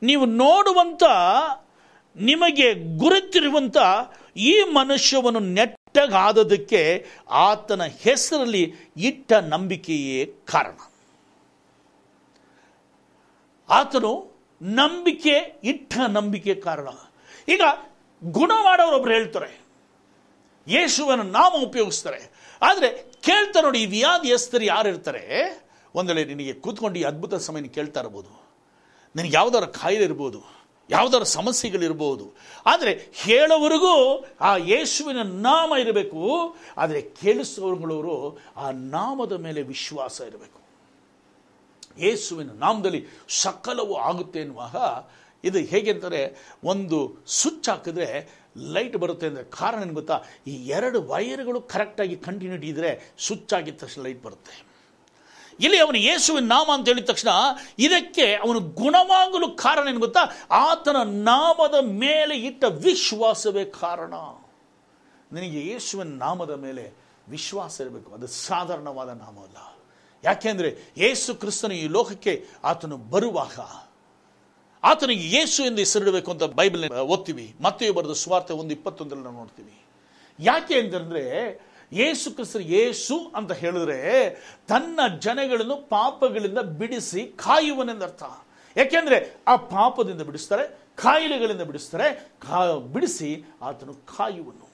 [0.01, 1.03] ನೀವು ನೋಡುವಂಥ
[2.15, 3.77] ನಿಮಗೆ ಗುರುತಿರುವಂಥ
[4.36, 10.78] ಈ ಮನುಷ್ಯವನ್ನು ನೆಟ್ಟ ನೆಟ್ಟಗಾದದಕ್ಕೆ ಆತನ ಹೆಸರಲ್ಲಿ ಇಟ್ಟ ನಂಬಿಕೆಯೇ ಕಾರಣ.
[13.70, 16.88] ಆತನು ನಂಬಿಕೆ, ಇಟ್ಟ ನಂಬಿಕೆ ಕಾರಣ.
[17.48, 17.62] ಈಗ
[18.24, 19.62] ಗುಣ ಮಾಡೋರೊಬ್ರು ಹೇಳ್ತಾರೆ
[20.68, 22.32] ಯೇಸುವನ ನಾಮ ಉಪಯೋಗಿಸ್ತಾರೆ.
[22.62, 22.90] ಆದರೆ
[23.22, 25.24] ಕೇಳ್ತಾ ನೋಡಿ, ಈ ವ್ಯಾಧಿಯಸ್ತರು ಯಾರು ಇರ್ತಾರೆ
[25.96, 28.32] ಒಂದೆಳೆ ನಿನಗೆ ಕೂತ್ಕೊಂಡು ಈ ಅದ್ಭುತ ಸಮಯನ ಕೇಳ್ತಾ ಇರ್ಬೋದು.
[29.16, 30.65] ನಿನಗೆ ಯಾವುದಾದ್ರು ಕಾಯಿಲೆ ಇರ್ಬೋದು.
[30.89, 32.34] ಯಾವ್ದಾರ ಸಮಸ್ಯೆಗಳಿರ್ಬೋದು.
[32.65, 36.56] ಆದರೆ ಹೇಳೋವರೆಗೂ ಆ ಯೇಸುವಿನ ನಾಮ ಇರಬೇಕು.
[36.77, 40.60] ಆದರೆ ಕೇಳಿಸುವವರು ಆ ನಾಮದ ಮೇಲೆ ವಿಶ್ವಾಸ ಇರಬೇಕು.
[42.00, 44.75] ಯೇಸುವಿನ ನಾಮದಲ್ಲಿ ಸಕಲವೂ ಆಗುತ್ತೆ ಎನ್ನುವಾಗ
[45.44, 50.22] ಇದು ಹೇಗೆ ಅಂತಾರೆ ಒಂದು ಸ್ವಿಚ್ ಹಾಕಿದ್ರೆ ಲೈಟ್ ಬರುತ್ತೆ ಅಂದರೆ ಕಾರಣ ಏನು ಗೊತ್ತಾ?
[50.48, 54.75] ಈ ಎರಡು ವೈರ್ಗಳು ಕರೆಕ್ಟಾಗಿ ಕಂಟಿನ್ಯೂಟಿ ಇದ್ದರೆ ಸ್ವಿಚ್ ಆಗಿದ ತಕ್ಷಣ ಲೈಟ್ ಬರುತ್ತೆ.
[55.60, 57.30] ಇಲ್ಲಿ ಅವನು ಯೇಸುವಿನ ನಾಮ ಅಂತ ಹೇಳಿದ ತಕ್ಷಣ
[57.80, 60.24] ಇದಕ್ಕೆ ಅವನು ಗುಣವಾಗಲು ಕಾರಣ ಏನು ಗೊತ್ತಾ?
[60.52, 64.14] ಆತನ ನಾಮದ ಮೇಲೆ ಇಟ್ಟ ವಿಶ್ವಾಸವೇ ಕಾರಣ.
[65.32, 66.94] ನಿನಗೆ ಯೇಸುವಿನ ನಾಮದ ಮೇಲೆ
[67.30, 68.14] ವಿಶ್ವಾಸ ಇರಬೇಕು.
[68.14, 69.60] ಅದು ಸಾಧಾರಣವಾದ ನಾಮ ಅಲ್ಲ.
[70.24, 72.34] ಯಾಕೆಂದರೆ ಯೇಸು ಕ್ರಿಸ್ತನ ಈ ಲೋಕಕ್ಕೆ
[72.64, 73.60] ಆತನು ಬರುವಾಗ,
[74.84, 77.56] ಆತನಿಗೆ ಯೇಸು ಎಂದು ಹೆಸರಿಡಬೇಕು ಅಂತ ಬೈಬಲ್ ಓದ್ತೀವಿ.
[77.62, 79.76] ಮತ್ತೆ ಬರೆದ ಸ್ವಾರ್ಥ ಒಂದು ಇಪ್ಪತ್ತೊಂದರಲ್ಲಿ ನಾವು ನೋಡ್ತೀವಿ.
[80.40, 81.24] ಯಾಕೆ ಅಂತಂದ್ರೆ
[81.94, 84.30] ಯೇಸು ಕ್ರಿಸ್ತರು ಯೇಸು ಅಂತ ಹೇಳಿದ್ರೆ
[84.68, 88.24] ತನ್ನ ಜನಗಳನ್ನು ಪಾಪಗಳಿಂದ ಬಿಡಿಸಿ ಕಾಯುವನೆಂದರ್ಥ
[88.77, 94.70] ಯಾಕೆಂದ್ರೆ ಆ ಪಾಪದಿಂದ ಬಿಡಿಸ್ತಾರೆ, ಕಾಯಿಲೆಗಳಿಂದ ಬಿಡಿಸ್ತಾರೆ, ಕಾ ಬಿಡಿಸಿ ಆತನು ಕಾಯುವನು.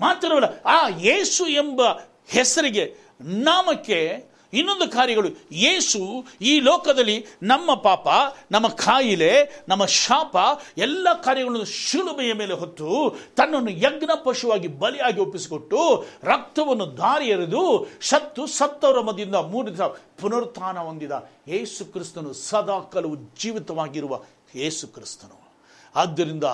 [0.00, 1.82] ಮಾತ್ರವಲ್ಲ, ಆ ಯೇಸು ಎಂಬ
[2.28, 4.24] ಹೆಸರಿಗೆ ನಾಮಕ್ಕೆ
[4.54, 5.28] ಇನ್ನೊಂದು ಕಾರ್ಯಗಳು.
[5.52, 6.00] ಯೇಸು
[6.40, 8.08] ಈ ಲೋಕದಲ್ಲಿ ನಮ್ಮ ಪಾಪ,
[8.50, 10.36] ನಮ್ಮ ಕಾಯಿಲೆ, ನಮ್ಮ ಶಾಪ,
[10.78, 12.88] ಎಲ್ಲ ಕಾರ್ಯಗಳನ್ನು ಶಿಲುಬೆಯ ಮೇಲೆ ಹೊತ್ತು
[13.36, 15.80] ತನ್ನನ್ನು ಯಜ್ಞ ಪಶುವಾಗಿ ಬಲಿಯಾಗಿ ಒಪ್ಪಿಸಿಕೊಟ್ಟು
[16.22, 19.80] ರಕ್ತವನ್ನು ದಾರಿ ಎರೆದು ಸತ್ತು ಸತ್ತವರ ಮಧ್ಯದಿಂದ ಮೂರು ದಿವಸ
[20.20, 21.14] ಪುನರುತ್ಥಾನ ಹೊಂದಿದ
[21.48, 24.22] ಯೇಸು ಕ್ರಿಸ್ತನು ಸದಾ ಕಲವು ಜೀವಿತವಾಗಿರುವ
[24.54, 25.38] ಯೇಸು ಕ್ರಿಸ್ತನು.
[25.96, 26.44] ಆದ್ದರಿಂದ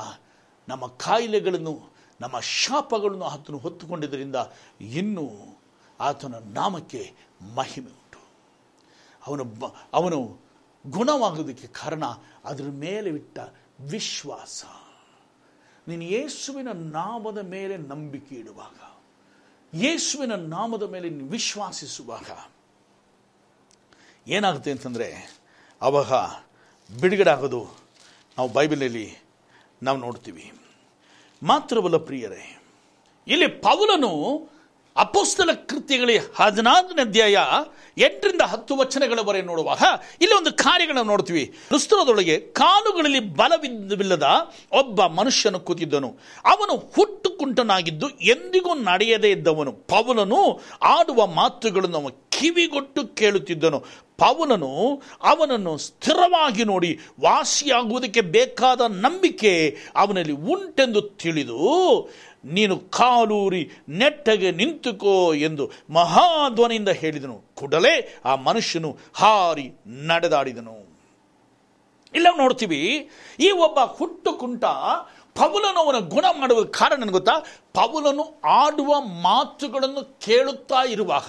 [0.69, 1.75] ನಮ್ಮ ಕಾಯಿಲೆಗಳನ್ನು,
[2.21, 4.37] ನಮ್ಮ ಶಾಪಗಳನ್ನು ಆತನು ಹೊತ್ತುಕೊಂಡಿದ್ದರಿಂದ
[4.80, 5.26] ಇನ್ನೂ
[6.00, 7.12] ಆತನ ನಾಮಕ್ಕೆ
[7.57, 8.21] ಮಹಿಮೆ ಉಂಟು.
[9.26, 9.45] ಅವನು
[9.92, 10.19] ಅವನು
[10.87, 12.04] ಗುಣವಾಗೋದಕ್ಕೆ ಕಾರಣ
[12.45, 13.38] ಅದರ ಮೇಲೆ ಇಟ್ಟ
[13.90, 14.64] ವಿಶ್ವಾಸ.
[15.88, 18.78] ನೀನು ಯೇಸುವಿನ ನಾಮದ ಮೇಲೆ ನಂಬಿಕೆ ಇಡುವಾಗ,
[19.75, 22.30] ಯೇಸುವಿನ ನಾಮದ ಮೇಲೆ ನೀನು ವಿಶ್ವಾಸಿಸುವಾಗ
[24.28, 25.09] ಏನಾಗುತ್ತೆ ಅಂತಂದರೆ,
[25.83, 26.12] ಅವಾಗ
[27.00, 27.61] ಬಿಡುಗಡೆ ಆಗೋದು
[28.38, 29.07] ನಾವು ಬೈಬಲಲ್ಲಿ
[29.83, 30.52] ನಾವು ನೋಡ್ತೀವಿ.
[31.42, 32.62] ಮಾತ್ರವಲ್ಲ ಪ್ರಿಯರೇ,
[33.26, 34.50] ಇಲ್ಲಿ ಪೌಲನು
[34.97, 37.38] ಅಪೋಸ್ತಲ ಕೃತ್ಯಗಳ ಹದಿನಾಲ್ಕನೇ ಅಧ್ಯಾಯ
[37.99, 39.78] ಎಂಟರಿಂದ ಹತ್ತು ವಚನಗಳವರೆಗೆ ನೋಡುವಾಗ
[40.20, 41.47] ಇಲ್ಲಿ ಒಂದು ಕಾರ್ಯಗಳನ್ನು ನೋಡ್ತೀವಿ.
[41.47, 44.26] ಕ್ರಿಸ್ತರದೊಳಗೆ ಕಾಲುಗಳಲ್ಲಿ ಬಲವಿಲ್ಲದ
[44.73, 46.18] ಒಬ್ಬ ಮನುಷ್ಯನು ಕೂತಿದ್ದನು.
[46.44, 49.73] ಅವನು ಹುಟ್ಟು ಕುಂಟನಾಗಿದ್ದು ಎಂದಿಗೂ ನಡೆಯದೇ ಇದ್ದವನು.
[49.73, 53.80] ಪವನನು ಆಡುವ ಮಾತುಗಳನ್ನು ಅವನು ಕಿವಿಗೊಟ್ಟು ಕೇಳುತ್ತಿದ್ದನು.
[54.18, 62.11] ಪವನನು ಅವನನ್ನು ಸ್ಥಿರವಾಗಿ ನೋಡಿ ವಾಸಿಯಾಗುವುದಕ್ಕೆ ಬೇಕಾದ ನಂಬಿಕೆ ಅವನಲ್ಲಿ ಉಂಟೆಂದು ತಿಳಿದು
[62.44, 67.42] ನೀನು ಕಾಲೂರಿ ನೆಟ್ಟಗೆ ನಿಂತುಕೋ ಎಂದು ಮಹಾಧ್ವನಿಯಿಂದ ಹೇಳಿದನು.
[67.54, 70.90] ಕೂಡಲೇ ಆ ಮನುಷ್ಯನು ಹಾರಿ ನಡೆದಾಡಿದನು.
[72.14, 73.09] ಇಲ್ಲ ನೋಡ್ತೀವಿ,
[73.40, 74.64] ಈ ಒಬ್ಬ ಹುಟ್ಟು ಕುಂಟ
[75.38, 77.34] ಪೌಲನು ಅವನ ಗುಣ ಮಾಡುವ ಕಾರಣ ನನಗೆ ಗೊತ್ತಾ?
[77.75, 78.25] ಪೌಲನು
[78.60, 78.90] ಆಡುವ
[79.26, 81.28] ಮಾತುಗಳನ್ನು ಕೇಳುತ್ತಾ ಇರುವಾಗ,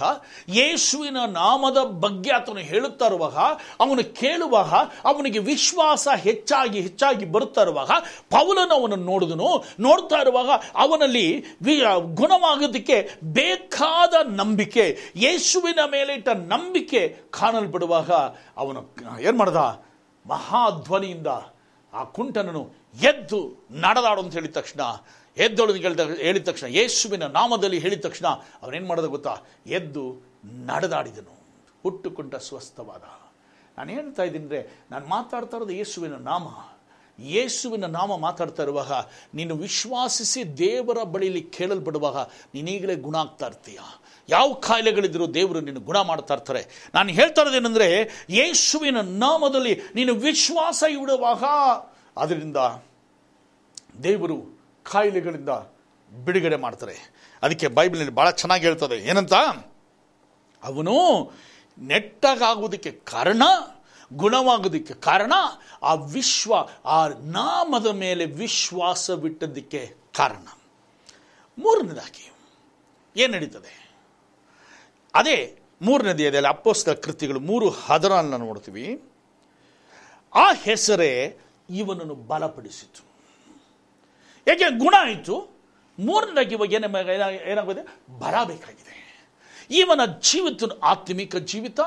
[0.56, 3.38] ಯೇಸುವಿನ ನಾಮದ ಬಗ್ಗೆ ಆತನು ಹೇಳುತ್ತಾ ಇರುವಾಗ,
[3.84, 4.72] ಅವನು ಕೇಳುವಾಗ,
[5.06, 7.92] ಅವನಿಗೆ ವಿಶ್ವಾಸ ಹೆಚ್ಚಾಗಿ ಹೆಚ್ಚಾಗಿ ಬರುತ್ತಾ ಇರುವಾಗ,
[8.30, 9.50] ಪೌಲನು ಅವನನ್ನು ನೋಡಿದನು.
[9.80, 11.26] ನೋಡ್ತಾ ಇರುವಾಗ ಅವನಲ್ಲಿ
[12.16, 17.02] ಗುಣವಾಗೋದಕ್ಕೆ ಬೇಕಾದ ನಂಬಿಕೆ, ಯೇಸುವಿನ ಮೇಲೆ ಇಟ್ಟ ನಂಬಿಕೆ
[17.40, 18.12] ಕಾಣಲ್ಪಡುವಾಗ
[18.58, 18.82] ಅವನು
[19.22, 19.62] ಏನು ಮಾಡ್ದ?
[20.26, 21.28] ಮಹಾಧ್ವನಿಯಿಂದ
[21.94, 24.82] ಆ ಕುಂಟನನು ಎದ್ದು ನಡೆದಾಡು ಅಂತ ಹೇಳಿದ ತಕ್ಷಣ
[25.38, 28.28] ಎದ್ದೊಳು ಹೇಳಿದ ಹೇಳಿದ ತಕ್ಷಣ, ಯೇಸುವಿನ ನಾಮದಲ್ಲಿ ಹೇಳಿದ ತಕ್ಷಣ
[28.62, 29.38] ಅವನೇನು ಮಾಡೋದು ಗೊತ್ತಾ?
[29.68, 31.42] ಎದ್ದು ನಡೆದಾಡಿದನು.
[31.84, 33.04] ಹುಟ್ಟುಕೊಂಡ ಸ್ವಸ್ಥವಾದ.
[33.78, 36.48] ನಾನು ಹೇಳ್ತಾ ಇದ್ದೀನಿ ಅಂದರೆ, ನಾನು ಮಾತಾಡ್ತಾ ಇರೋದು ಯೇಸುವಿನ ನಾಮ.
[37.24, 38.92] ಯೇಸುವಿನ ನಾಮ ಮಾತಾಡ್ತಾ ಇರುವಾಗ,
[39.34, 42.18] ನೀನು ವಿಶ್ವಾಸಿಸಿ ದೇವರ ಬಳಿಯಲ್ಲಿ ಕೇಳಲ್ಪಡುವಾಗ
[42.54, 43.80] ನೀನೀಗಲೇ ಗುಣ ಆಗ್ತಾ ಇರ್ತೀಯ?
[44.30, 46.92] ಯಾವ ಕಾಯಿಲೆಗಳಿದ್ರು ದೇವರು ನಿನ್ನ ಗುಣ ಮಾಡ್ತಾ ಇರ್ತಾರೆ.
[46.96, 51.44] ನಾನು ಹೇಳ್ತಾ ಇರೋದೇನೆಂದರೆ, ಯೇಸುವಿನ ನಾಮದಲ್ಲಿ ನೀನು ವಿಶ್ವಾಸ ಇಡುವಾಗ
[52.18, 52.58] ಅದರಿಂದ
[54.04, 54.60] ದೇವರು
[54.92, 55.50] ಕಾಯಿಲೆಗಳಿಂದ
[56.24, 57.14] ಬಿಡುಗಡೆ ಮಾಡ್ತಾರೆ.
[57.44, 58.96] ಅದಕ್ಕೆ ಬೈಬಲ್ನಲ್ಲಿ ಭಾಳ ಚೆನ್ನಾಗಿ ಹೇಳ್ತದೆ.
[58.96, 59.34] ಏನಂತ?
[60.64, 61.32] ಅವನು
[61.80, 63.42] ನೆಟ್ಟಾಗೋದಕ್ಕೆ ಕಾರಣ
[64.14, 65.34] ಗುಣವಾಗೋದಕ್ಕೆ ಕಾರಣ,
[65.84, 66.54] ಆ ವಿಶ್ವ,
[66.86, 70.48] ಆ ನಾಮದ ಮೇಲೆ ವಿಶ್ವಾಸವಿಟ್ಟದ್ದಕ್ಕೆ ಕಾರಣ.
[71.58, 72.32] ಮೂರನೇದಾಗಿ
[73.18, 73.94] ಏನು ನಡೀತದೆ?
[75.16, 79.04] ಅದೇ ಮೂರನೇದಿಯಲ್ಲಿ ಅಪ್ಪೋಸ್ತ ಕೃತಿಗಳು ಮೂರು ಹದರನ್ನು ನೋಡ್ತೀವಿ.
[80.36, 81.38] ಆ ಹೆಸರೇ
[81.76, 83.04] ಇವನನ್ನು ಬಲಪಡಿಸಿತು.
[84.52, 85.36] ಏಕೆ ಗುಣ ಆಯಿತು?
[86.00, 86.84] ಮೂರನೇದಾಗಿ ಇವಾಗ ಏನ
[87.52, 87.84] ಏನಾಗಿದೆ?
[88.20, 89.02] ಬರಬೇಕಾಗಿದೆ.
[89.72, 91.80] ಇವನ ಜೀವಿತ ಆತ್ಮಿಕ ಜೀವಿತ,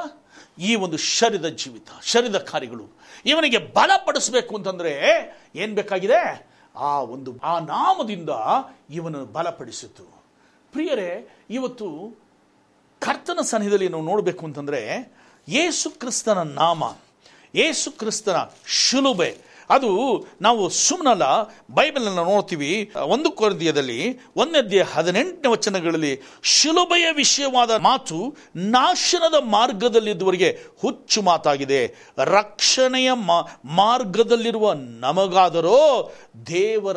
[0.59, 2.85] ಈ ಒಂದು ಶರೀರದ ಜೀವಿತ ಶರೀರದ ಕಾರ್ಯಗಳು
[3.26, 4.93] ಇವನಿಗೆ ಬಲಪಡಿಸಬೇಕು ಅಂತಂದರೆ
[5.55, 6.47] ಏನು ಬೇಕಾಗಿದೆ?
[6.76, 8.31] ಆ ಒಂದು ಆ ನಾಮದಿಂದ
[8.91, 10.05] ಇವನನ್ನು ಬಲಪಡಿಸಿತು.
[10.73, 12.17] ಪ್ರಿಯರೇ, ಇವತ್ತು
[13.00, 14.81] ಕರ್ತನ ಸನ್ನಿಧಿಯಲ್ಲಿ ನಾವು ನೋಡಬೇಕು ಅಂತಂದರೆ
[15.49, 16.85] ಯೇಸು ಕ್ರಿಸ್ತನ ನಾಮ,
[17.55, 18.37] ಯೇಸು ಕ್ರಿಸ್ತನ
[18.67, 22.92] ಶಿಲುಬೆ ಅದು ನಾವು ಸುಮ್ಮನಲ್ಲ ಬೈಬಲನ್ನು ನೋಡ್ತೀವಿ.
[23.04, 31.94] ಒಂದು ಕೊರದಿಯದಲ್ಲಿ ಒಂದನೇ ಹದಿನೆಂಟನೇ ವಚನಗಳಲ್ಲಿ ಶಿಲುಬೆಯ ವಿಷಯವಾದ ಮಾತು ನಾಶನದ ಮಾರ್ಗದಲ್ಲಿದ್ದವರಿಗೆ ಹುಚ್ಚು ಮಾತಾಗಿದೆ.
[32.18, 33.12] ರಕ್ಷಣೆಯ
[33.64, 36.12] ಮಾರ್ಗದಲ್ಲಿರುವ ನಮಗಾದರೂ
[36.47, 36.97] ದೇವರ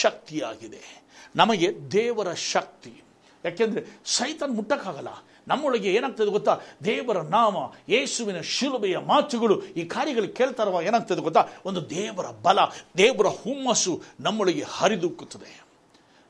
[0.00, 1.02] ಶಕ್ತಿಯಾಗಿದೆ.
[1.36, 3.02] ನಮಗೆ ದೇವರ ಶಕ್ತಿ.
[3.44, 5.08] ಯಾಕೆಂದರೆ ಸೈತನ್ ಮುಟ್ಟಕ್ಕಾಗಲ್ಲ.
[5.48, 6.58] ನಮ್ಮೊಳಗೆ ಏನಾಗ್ತದೆ ಗೊತ್ತಾ?
[6.84, 7.56] ದೇವರ ನಾಮ,
[7.88, 11.44] ಯೇಸುವಿನ ಶಿಲುಬೆಯ ಮಾತುಗಳು ಈ ಕಾರ್ಯಗಳು ಕೇಳ್ತಾರವ, ಏನಾಗ್ತದೆ ಗೊತ್ತಾ?
[11.64, 12.58] ಒಂದು ದೇವರ ಬಲ,
[12.98, 15.64] ದೇವರ ಹುಮ್ಮಸ್ಸು ನಮ್ಮೊಳಗೆ ಹರಿದುಕ್ಕುತ್ತದೆ.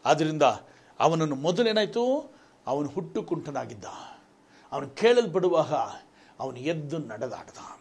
[0.04, 0.42] ಆದ್ದರಿಂದ
[1.00, 2.32] ಅವನನ್ನು ಮೊದಲೇನಾಯಿತು?
[2.66, 3.84] ಅವನು ಹುಟ್ಟು ಕುಂಟನಾಗಿದ್ದ
[4.72, 5.72] ಅವನು ಕೇಳಲ್ಪಡುವಾಗ
[6.40, 7.80] ಅವನು ಎದ್ದು ನಡೆದಾಡ್ದ.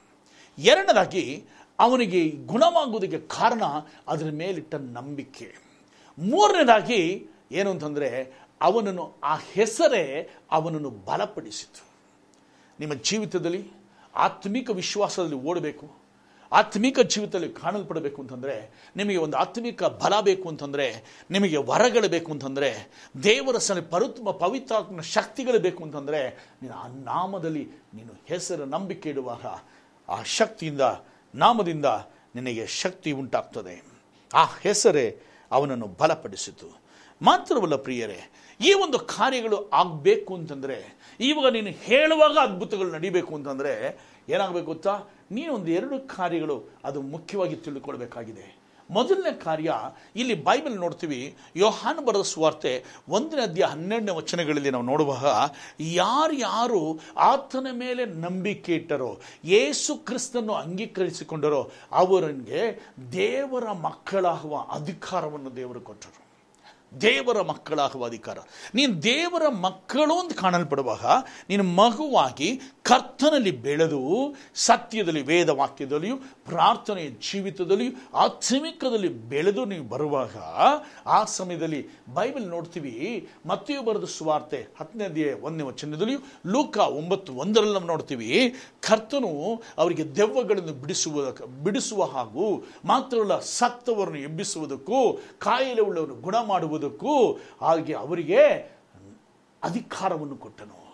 [0.58, 1.46] ಎರಡನೇದಾಗಿ,
[1.80, 3.62] ಅವನಿಗೆ ಗುಣವಾಗುವುದಕ್ಕೆ ಕಾರಣ
[4.08, 5.56] ಅದರ ಮೇಲಿಟ್ಟ ನಂಬಿಕೆ.
[6.20, 11.90] ಮೂರನೇದಾಗಿ, ಏನು ಅಂತಂದರೆ ಅವನನ್ನು, ಆ ಹೆಸರೇ ಅವನನ್ನು ಬಲಪಡಿಸಿತು.
[12.80, 13.72] ನಿಮ್ಮ ಜೀವಿತದಲ್ಲಿ,
[14.16, 16.00] ಆತ್ಮಿಕ ವಿಶ್ವಾಸದಲ್ಲಿ ಓಡಬೇಕು.
[16.52, 22.92] ಆತ್ಮಿಕ ಜೀವಿತದಲ್ಲಿ ಕಾಣಲ್ಪಡಬೇಕು ಅಂತಂದರೆ, ನಿಮಗೆ ಒಂದು ಆತ್ಮಿಕ ಬಲ ಬೇಕು ಅಂತಂದರೆ, ನಿಮಗೆ ವರಗಳು ಬೇಕು ಅಂತಂದರೆ,
[23.24, 26.30] ದೇವರ ಸಲ ಪರುತ್ಮ ಪವಿತ್ರಾತ್ಮ ಶಕ್ತಿಗಳು ಬೇಕು ಅಂತಂದರೆ
[26.62, 29.46] ನೀನು ಆ ನಾಮದಲ್ಲಿ ನೀನು ಹೆಸರು ನಂಬಿಕೆ ಇಡುವಾಗ,
[30.10, 30.82] ಆ ಶಕ್ತಿಯಿಂದ,
[31.36, 31.86] ನಾಮದಿಂದ
[32.36, 33.84] ನಿನಗೆ ಶಕ್ತಿ ಉಂಟಾಗ್ತದೆ.
[34.34, 35.20] ಆ ಹೆಸರೇ
[35.52, 36.80] ಅವನನ್ನು ಬಲಪಡಿಸಿತು.
[37.22, 44.00] ಮಾತ್ರವಲ್ಲ ಪ್ರಿಯರೇ ಈ ಒಂದು ಕಾರ್ಯಗಳು ಆಗಬೇಕು ಅಂತಂದರೆ, ಇವಾಗ ನೀನು ಹೇಳುವಾಗ ಅದ್ಭುತಗಳು ನಡಿಬೇಕು ಅಂತಂದರೆ,
[44.30, 45.00] ಏನಾಗಬೇಕು ಗೊತ್ತಾ?
[45.52, 48.60] ಒಂದು ಎರಡು ಕಾರ್ಯಗಳು ಅದು ಮುಖ್ಯವಾಗಿ ತಿಳ್ಕೊಳ್ಬೇಕಾಗಿದೆ.
[48.92, 49.74] ಮೊದಲನೇ ಕಾರ್ಯ,
[50.16, 55.26] ಇಲ್ಲಿ ಬೈಬಲ್ ನೋಡ್ತೀವಿ, ಯೋಹಾನ್ ಬರೆದ ಸುವಾರ್ತೆ ಒಂದನೇ ಅಧ್ಯಾಯ ಹನ್ನೆರಡನೇ ವಚನಗಳಲ್ಲಿ ನಾವು ನೋಡುವಾಗ
[55.82, 62.80] ಯಾರ್ಯಾರು ಆತನ ಮೇಲೆ ನಂಬಿಕೆ ಇಟ್ಟರೋ, ಯೇಸು ಕ್ರಿಸ್ತನ್ನು ಅಂಗೀಕರಿಸಿಕೊಂಡರೋ ಅವರಿಗೆ
[63.12, 66.29] ದೇವರ ಮಕ್ಕಳಾಗುವ ಅಧಿಕಾರವನ್ನು ದೇವರು ಕೊಟ್ಟರು.
[67.02, 68.38] ದೇವರ ಮಕ್ಕಳಾಗುವ ಅಧಿಕಾರ
[68.76, 71.06] ನೀನು ದೇವರ ಮಕ್ಕಳು ಅಂತ ಕಾಣಲ್ಪಡುವಾಗ
[71.50, 74.00] ನೀನು ಮಗುವಾಗಿ ಕರ್ತನಲ್ಲಿ ಬೆಳೆದು
[74.56, 80.38] ಸತ್ಯದಲ್ಲಿ ವೇದ ವಾಕ್ಯದಲ್ಲಿಯೂ ಪ್ರಾರ್ಥನೆಯ ಜೀವಿತದಲ್ಲಿಯೂ, ಆತ್ಮಿಕದಲ್ಲಿ ಬೆಳೆದು ನೀವು ಬರುವಾಗ,
[81.06, 81.82] ಆ ಸಮಯದಲ್ಲಿ
[82.14, 82.94] ಬೈಬಲ್ ನೋಡ್ತೀವಿ.
[83.46, 88.32] ಮತ್ತೆಯೂ ಬರೆದ ಸುವಾರ್ತೆ ಹತ್ತನೇ ಒಂದನೇ ವಚನದಲ್ಲಿಯೂ, ಲೂಕ ಒಂಬತ್ತು ಒಂದರಲ್ಲಿ ನಾವು ನೋಡ್ತೀವಿ,
[88.88, 89.32] ಕರ್ತನು
[89.78, 91.32] ಅವರಿಗೆ ದೆವ್ವಗಳನ್ನು ಬಿಡಿಸುವ
[91.66, 92.48] ಬಿಡಿಸುವ ಹಾಗೂ
[92.86, 95.00] ಮಾತ್ರವಲ್ಲ ಸತ್ತವರನ್ನು ಎಬ್ಬಿಸುವುದಕ್ಕೂ
[95.40, 97.16] ಕಾಯಿಲೆ ಉಳ್ಳವರನ್ನು ಗುಣ ಮಾಡುವುದಕ್ಕೂ
[97.62, 98.44] ಹಾಗೆ ಅವರಿಗೆ
[99.64, 100.89] ಅಧಿಕಾರವನ್ನು ಕೊಟ್ಟನು.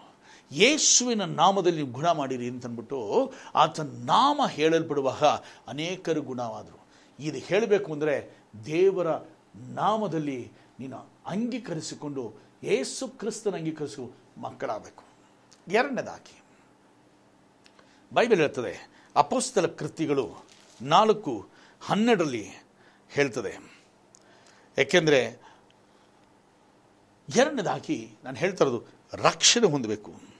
[0.51, 5.23] ಯೇಸುವಿನ ನಾಮದಲ್ಲಿ ಗುಣ ಮಾಡಿರಿ ಅಂತನ್ಬಿಟ್ಟು ಆತನ ನಾಮ ಹೇಳಲ್ಪಡುವಾಗ
[5.67, 6.87] ಅನೇಕರು ಗುಣವಾದರು.
[7.19, 9.07] ಇದು ಹೇಳಬೇಕು ಅಂದರೆ ದೇವರ
[9.55, 15.03] ನಾಮದಲ್ಲಿ ನೀನು ಅಂಗೀಕರಿಸಿಕೊಂಡು ಯೇಸು ಕ್ರಿಸ್ತನ ಅಂಗೀಕರಿಸು ಮಕ್ಕಳಾಗಬೇಕು.
[15.67, 16.41] ಎರಡನೇದಾಗಿ,
[18.13, 20.45] ಬೈಬಲ್ ಹೇಳ್ತದೆ, ಅಪೋಸ್ತಲ ಕೃತಿಗಳು
[20.81, 21.47] ನಾಲ್ಕು
[21.81, 22.49] ಹನ್ನೆರಡರಲ್ಲಿ
[23.09, 23.75] ಹೇಳ್ತದೆ.
[24.77, 25.41] ಏಕೆಂದರೆ
[27.35, 30.34] ಎರಡನೇದಾಗಿ ನಾನು ಹೇಳ್ತಾ ಇರೋದು ರಕ್ಷಣೆ ಹೊಂದಬೇಕು.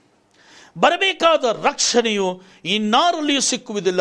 [0.78, 4.00] ಬರಬೇಕಾದ ರಕ್ಷಣೆಯು ಇನ್ನಾರಲ್ಲಿಯೂ ಸಿಕ್ಕುವುದಿಲ್ಲ.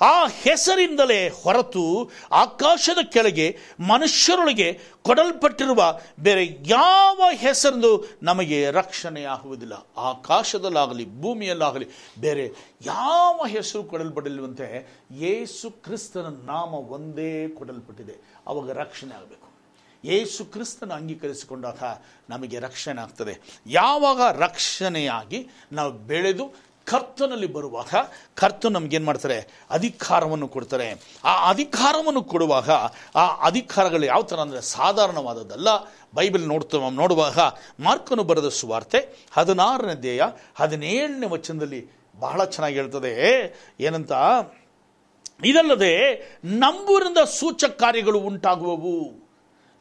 [0.00, 9.72] ಆ ಹೆಸರಿಂದಲೇ ಹೊರತು ಆಕಾಶದ ಕೆಳಗೆ ಮನುಷ್ಯರೊಳಗೆ ಕೊಡಲ್ಪಟ್ಟಿರುವ ಬೇರೆ ಯಾವ ಹೆಸರಿಂದು ನಮಗೆ ರಕ್ಷಣೆಯಾಗುವುದಿಲ್ಲ.
[9.96, 11.86] ಆಕಾಶದಲ್ಲಾಗಲಿ, ಭೂಮಿಯಲ್ಲಾಗಲಿ,
[12.20, 12.52] ಬೇರೆ
[12.86, 18.36] ಯಾವ ಹೆಸರು ಕೊಡಲ್ಪಡಲಿವಂತೆ ಯೇಸು ಕ್ರಿಸ್ತನ ನಾಮ ಒಂದೇ ಕೊಡಲ್ಪಟ್ಟಿದೆ.
[18.46, 19.55] ಅವಾಗ ರಕ್ಷಣೆ ಆಗಬೇಕು.
[20.04, 21.82] ಯೇಸು ಕ್ರಿಸ್ತನ ಅಂಗೀಕರಿಸಿಕೊಂಡಾಗ
[22.30, 23.60] ನಮಗೆ ರಕ್ಷಣೆ ಆಗ್ತದೆ.
[23.66, 26.54] ಯಾವಾಗ ರಕ್ಷಣೆಯಾಗಿ ನಾವು ಬೆಳೆದು
[26.84, 27.94] ಕರ್ತನಲ್ಲಿ ಬರುವಾಗ
[28.34, 29.64] ಕರ್ತನು ನಮಗೇನು ಮಾಡ್ತಾರೆ?
[29.70, 31.18] ಅಧಿಕಾರವನ್ನು ಕೊಡ್ತಾರೆ.
[31.24, 32.70] ಆ ಅಧಿಕಾರವನ್ನು ಕೊಡುವಾಗ
[33.14, 35.68] ಆ ಅಧಿಕಾರಗಳು ಯಾವ ಥರ ಅಂದರೆ ಸಾಧಾರಣವಾದದ್ದಲ್ಲ.
[36.14, 37.38] ಬೈಬಲ್ ನೋಡ್ತಾ ನೋಡುವಾಗ
[37.80, 40.22] ಮಾರ್ಕನು ಬರೆದ ಸುವಾರ್ತೆ ಹದಿನಾರನೇ ದೇಯ
[40.54, 43.12] ಹದಿನೇಳನೇ ವಚನದಲ್ಲಿ ಬಹಳ ಚೆನ್ನಾಗಿ ಹೇಳ್ತದೆ.
[43.80, 44.12] ಏನಂತ?
[45.44, 46.12] ಇದಲ್ಲದೆ
[46.44, 49.25] ನಂಬೂರಿಂದ ಸೂಚಕ ಕಾರ್ಯಗಳು ಉಂಟಾಗುವವು.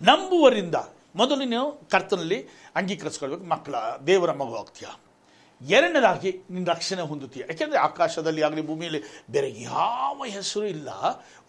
[0.02, 0.76] ನಂಬುವರಿಂದ
[1.16, 3.44] ಮೊದಲು ನೀವು ಕರ್ತನಲ್ಲಿ ಅಂಗೀಕರಿಸ್ಕೊಳ್ಬೇಕು.
[3.44, 3.76] ಮಕ್ಕಳ
[4.08, 5.05] ದೇವರ ಮಗು
[5.62, 7.44] ಎರಡನೇದಾಗಿ ನಿನ್ನ ರಕ್ಷಣೆ ಹೊಂದುತ್ತೀಯ.
[7.50, 10.90] ಯಾಕೆಂದರೆ ಆಕಾಶದಲ್ಲಿ ಆಗಲಿ ಭೂಮಿಯಲ್ಲಿ ಬೇರೆ ಯಾವ ಹೆಸರು ಇಲ್ಲ.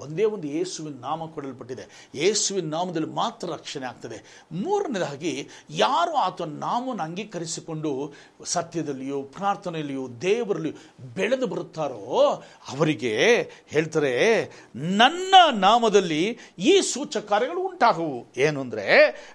[0.00, 2.10] ಒಂದೇ ಒಂದು ಯೇಸುವಿನ ನಾಮ ಕೊಡಲ್ಪಟ್ಟಿದೆ.
[2.14, 4.46] ಯೇಸುವಿನ ನಾಮದಲ್ಲಿ ಮಾತ್ರ ರಕ್ಷಣೆ ಆಗ್ತದೆ.
[4.52, 8.12] ಮೂರನೇದಾಗಿ ಯಾರು ಆತನ ನಾಮವನ್ನು ಅಂಗೀಕರಿಸಿಕೊಂಡು
[8.44, 10.74] ಸತ್ಯದಲ್ಲಿಯೋ, ಪ್ರಾರ್ಥನೆಯಲ್ಲಿಯೋ, ದೇವರಲ್ಲಿಯೋ
[11.14, 18.26] ಬೆಳೆದು ಬರುತ್ತಾರೋ ಅವರಿಗೆ ಹೇಳ್ತಾರೆ, ನನ್ನ ನಾಮದಲ್ಲಿ ಈ ಸೂಚಕ ಕಾರ್ಯಗಳು ಉಂಟಾಗುವು.
[18.36, 18.86] ಏನು ಅಂದರೆ,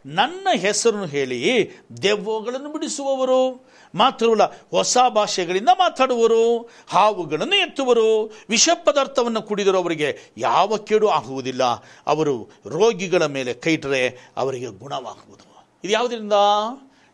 [0.05, 3.71] ನನ್ನ ಹೆಸರನ್ನು ಹೇಳಿ ದೆವ್ವಗಳನ್ನು ಬಿಡಿಸುವವರು.
[3.95, 11.63] ಮಾತ್ರವಲ್ಲ ಹೊಸ ಭಾಷೆಗಳಿಂದ ಮಾತಾಡುವರು, ಹಾವುಗಳನ್ನು ಎತ್ತುವರು ವಿಷ ಪದಾರ್ಥವನ್ನು ಕುಡಿದರೂ, ಅವರಿಗೆ ಯಾವ ಕೇಡು ಆಗುವುದಿಲ್ಲ.
[12.07, 15.65] ಅವರು ರೋಗಿಗಳ ಮೇಲೆ ಕೈಟ್ರೆ ಅವರಿಗೆ ಗುಣವಾಗುವುದು.
[15.83, 16.33] ಇದು ಯಾವುದರಿಂದ?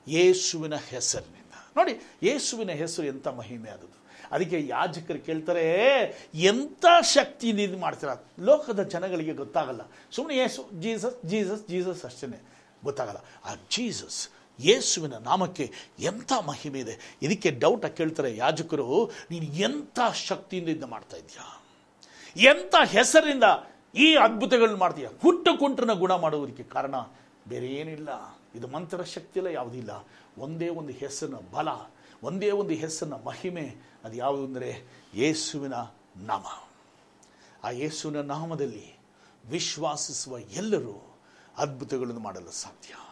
[0.07, 1.77] ಯೇಸುವಿನ ಹೆಸರಿನಿಂದ.
[1.77, 3.97] ನೋಡಿ, ಯೇಸುವಿನ ಹೆಸರು ಎಂಥ ಮಹಿಮೆ ಆದದ್ದು.
[4.31, 6.01] ಅದಕ್ಕೆ ಯಾಜಕರು ಕೇಳ್ತಾರೆ,
[6.33, 8.09] ಎಂಥ ಶಕ್ತಿಯಿಂದ ಇದು ಮಾಡ್ತೀರ?
[8.39, 9.81] ಲೋಕದ ಜನಗಳಿಗೆ ಗೊತ್ತಾಗಲ್ಲ.
[10.11, 12.41] ಸುಮ್ಮನೆ ಯೇಸು, ಜೀಸಸ್ ಜೀಸಸ್ ಜೀಸಸ್ ಅಷ್ಟೇ
[12.83, 13.17] ಗೊತ್ತಾಗಲ್ಲ.
[13.45, 17.17] ಆ ಜೀಸಸ್ ಯೇಸುವಿನ ನಾಮಕ್ಕೆ ಎಂಥ ಮಹಿಮೆ ಇದೆ?
[17.21, 21.63] ಇದಕ್ಕೆ ಡೌಟ್ ಕೇಳ್ತಾರೆ ಯಾಜಕರು, ನೀನು ಎಂಥ ಶಕ್ತಿಯಿಂದ ಇದನ್ನ ಮಾಡ್ತಾ ಇದೆಯಾ
[22.35, 23.43] ಎಂಥ ಹೆಸರಿಂದ
[23.95, 25.09] ಈ ಅದ್ಭುತಗಳನ್ನ ಮಾಡ್ತೀಯಾ?
[25.21, 26.95] ಹುಟ್ಟು ಕುಂಟನ ಗುಣ ಮಾಡುವುದಕ್ಕೆ ಕಾರಣ
[27.47, 28.09] ಬೇರೆ ಏನಿಲ್ಲ
[28.55, 30.07] ಇದು ಮಂತ್ರ ಶಕ್ತಿ ಇಲ್ಲ ಯಾವುದಿಲ್ಲ.
[30.37, 31.67] ಒಂದೇ ಒಂದು ಹೆಸರಿನ ಬಲ,
[32.23, 35.73] ಒಂದೇ ಒಂದು ಹೆಸರಿನ ಮಹಿಮೆ, ಅದು ಯಾವುದು ಅಂದರೆ ಯೇಸುವಿನ
[36.17, 36.45] ನಾಮ.
[37.63, 38.95] ಆ ಯೇಸುವಿನ ನಾಮದಲ್ಲಿ
[39.49, 41.15] ವಿಶ್ವಾಸಿಸುವ ಎಲ್ಲರೂ
[41.57, 43.06] ಅದ್ಭುತಗಳನ್ನು ಮಾಡಲು ಸಾಧ್ಯ.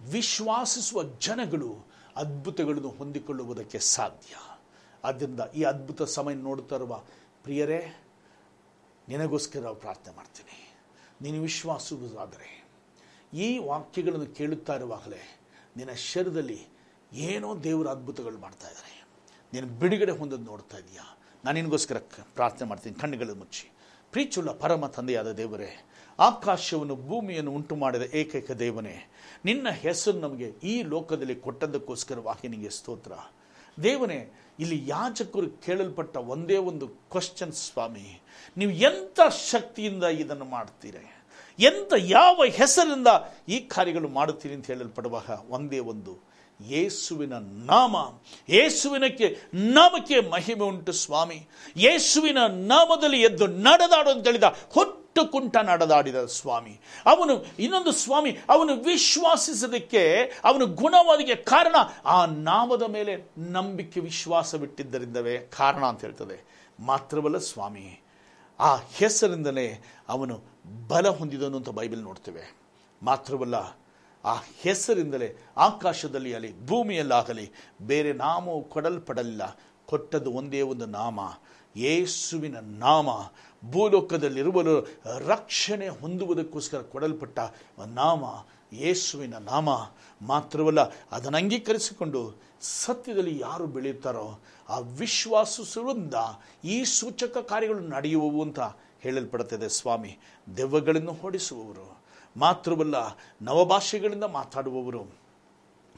[0.00, 4.34] ವಿಶ್ವಾಸಿಸುವ ಜನಗಳು ಅದ್ಭುತಗಳನ್ನು ಹೊಂದಿಕೊಳ್ಳುವುದಕ್ಕೆ ಸಾಧ್ಯ.
[5.04, 7.02] ಆದ್ದರಿಂದ ಈ ಅದ್ಭುತ ಸಮಯ ನೋಡ್ತಾ ಇರುವ
[7.42, 8.04] ಪ್ರಿಯರೇ,
[9.08, 10.74] ನಿನಗೋಸ್ಕರ ಪ್ರಾರ್ಥನೆ ಮಾಡ್ತೀನಿ.
[11.22, 12.66] ನೀನು ವಿಶ್ವಾಸುವುದಾದರೆ
[13.34, 15.40] ಈ ವಾಕ್ಯಗಳನ್ನು ಕೇಳುತ್ತಾ ಇರುವಾಗಲೇ
[15.76, 16.66] ನಿನ್ನ ಶರೀರದಲ್ಲಿ
[17.12, 19.08] ಏನೋ ದೇವರ ಅದ್ಭುತಗಳು ಮಾಡ್ತಾ ಇದ್ದಾರೆ.
[19.52, 21.18] ನೀನು ಬಿಡುಗಡೆ ಹೊಂದೋದು ನೋಡ್ತಾ ಇದೀಯಾ?
[21.44, 21.96] ನಾನು ನಿನಗೋಸ್ಕರ
[22.34, 23.00] ಪ್ರಾರ್ಥನೆ ಮಾಡ್ತೀನಿ.
[23.00, 23.72] ಕಣ್ಣುಗಳು ಮುಚ್ಚಿ.
[24.12, 25.86] ಪ್ರೀಚುಳ್ಳ ಪರಮ ತಂದೆಯಾದ ದೇವರೇ,
[26.18, 29.10] ಆಕಾಶವನ್ನು ಭೂಮಿಯನ್ನು ಉಂಟು ಮಾಡಿದ ಏಕೈಕ ದೇವನೇ
[29.46, 33.12] ನಿನ್ನ ಹೆಸರು ನಮಗೆ ಈ ಲೋಕದಲ್ಲಿ ಕೊಟ್ಟದ್ದಕ್ಕೋಸ್ಕರವಾಗಿ ನಿನಗೆ ಸ್ತೋತ್ರ.
[33.82, 38.22] ದೇವನೇ ಇಲ್ಲಿ ಯಾಜಕರು ಕೇಳಲ್ಪಟ್ಟ ಒಂದೇ ಒಂದು ಕ್ವಶನ್ ಸ್ವಾಮಿ.
[38.56, 41.24] ನೀವು ಎಂಥ ಶಕ್ತಿಯಿಂದ ಇದನ್ನು ಮಾಡ್ತೀರಿ?
[41.58, 43.06] ಎಂಥ ಯಾವ ಹೆಸರಿಂದ
[43.48, 46.18] ಈ ಕಾರ್ಯಗಳು ಮಾಡುತ್ತೀರಿ ಅಂತ ಹೇಳಲ್ಪಡುವಾಗ ಒಂದೇ ಒಂದು,
[46.68, 47.32] ಯೇಸುವಿನ
[47.70, 47.96] ನಾಮ,
[48.48, 51.48] ಯೇಸುವಿನಕ್ಕೆ ನಾಮಕ್ಕೆ ಮಹಿಮೆ ಉಂಟು ಸ್ವಾಮಿ.
[51.76, 54.44] ಯೇಸುವಿನ ನಾಮದಲ್ಲಿ ಎದ್ದು ನಡೆದಾಡು ಅಂತ ಹೇಳಿದ
[55.24, 56.80] ಕುಂಟ ನಡೆದಾಡಿದ ಸ್ವಾಮಿ.
[57.06, 61.74] ಅವನು ಇನ್ನೊಂದು ಸ್ವಾಮಿ, ಅವನು ವಿಶ್ವಾಸಿಸೋದಕ್ಕೆ ಅವನು ಗುಣವಾದಿಗೆ ಕಾರಣ,
[62.04, 66.44] ಆ ನಾಮದ ಮೇಲೆ ನಂಬಿಕೆ ವಿಶ್ವಾಸ ಬಿಟ್ಟಿದ್ದರಿಂದವೇ ಕಾರಣ ಅಂತ ಹೇಳ್ತದೆ.
[66.80, 68.02] ಮಾತ್ರವಲ್ಲ ಸ್ವಾಮಿ,
[68.60, 70.40] ಆ ಹೆಸರಿಂದಲೇ ಅವನು
[70.88, 72.56] ಬಲ ಹೊಂದಿದನು ಅಂತ ಬೈಬಲ್ ನೋಡ್ತೇವೆ.
[73.02, 73.54] ಮಾತ್ರವಲ್ಲ,
[74.24, 77.52] ಆ ಹೆಸರಿಂದಲೇ ಆಕಾಶದಲ್ಲಿ ಆಗಲಿ, ಭೂಮಿಯಲ್ಲಾಗಲಿ,
[77.82, 79.60] ಬೇರೆ ನಾಮವು ಕೊಡಲ್ಪಡಲಿಲ್ಲ.
[79.86, 81.20] ಕೊಟ್ಟದ್ದು ಒಂದೇ ಒಂದು ನಾಮ,
[81.76, 83.08] ಯೇಸುವಿನ ನಾಮ.
[83.70, 84.74] ಭೂಲೋಕದಲ್ಲಿರುವವರು
[85.18, 87.38] ರಕ್ಷಣೆ ಹೊಂದುವುದಕ್ಕೋಸ್ಕರ ಕೊಡಲ್ಪಟ್ಟ
[87.86, 88.24] ನಾಮ,
[88.72, 89.68] ಯೇಸುವಿನ ನಾಮ
[90.22, 90.80] ಮಾತ್ರವಲ್ಲ,
[91.12, 96.14] ಅದನ್ನು ಅಂಗೀಕರಿಸಿಕೊಂಡು ಸತ್ಯದಲ್ಲಿ ಯಾರು ಬೆಳೆಯುತ್ತಾರೋ ಆ ವಿಶ್ವಾಸಿಸುವುದರಿಂದ
[96.64, 98.60] ಈ ಸೂಚಕ ಕಾರ್ಯಗಳು ನಡೆಯುವವು ಅಂತ
[99.00, 99.68] ಹೇಳಲ್ಪಡುತ್ತದೆ.
[99.68, 100.18] ಸ್ವಾಮಿ,
[100.56, 101.86] ದೆವ್ವಗಳನ್ನು ಹೊಡಿಸುವವರು
[102.36, 102.94] ಮಾತ್ರವಲ್ಲ,
[103.42, 105.25] ನವಭಾಷೆಗಳಿಂದ ಮಾತಾಡುವವರು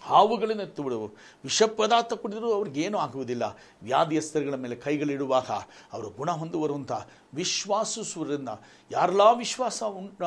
[0.02, 1.10] ಹಾವುಗಳಿಂದ ಎತ್ತುಬಿಡುವು
[1.44, 3.56] ವಿಷ ಪದಾರ್ಥ ಕುಡಿದರೂ ಅವ್ರಿಗೇನೂ ಆಗುವುದಿಲ್ಲ.
[3.82, 5.46] ವ್ಯಾಧಿಯಸ್ಥರುಗಳ ಮೇಲೆ ಕೈಗಳಿಡುವಾಗ
[5.92, 6.92] ಅವರು ಗುಣ ಹೊಂದುವರು ಅಂತ
[7.34, 8.48] ವಿಶ್ವಾಸಿಸುವುದರಿಂದ
[8.90, 9.82] ಯಾರೆಲ್ಲ ವಿಶ್ವಾಸ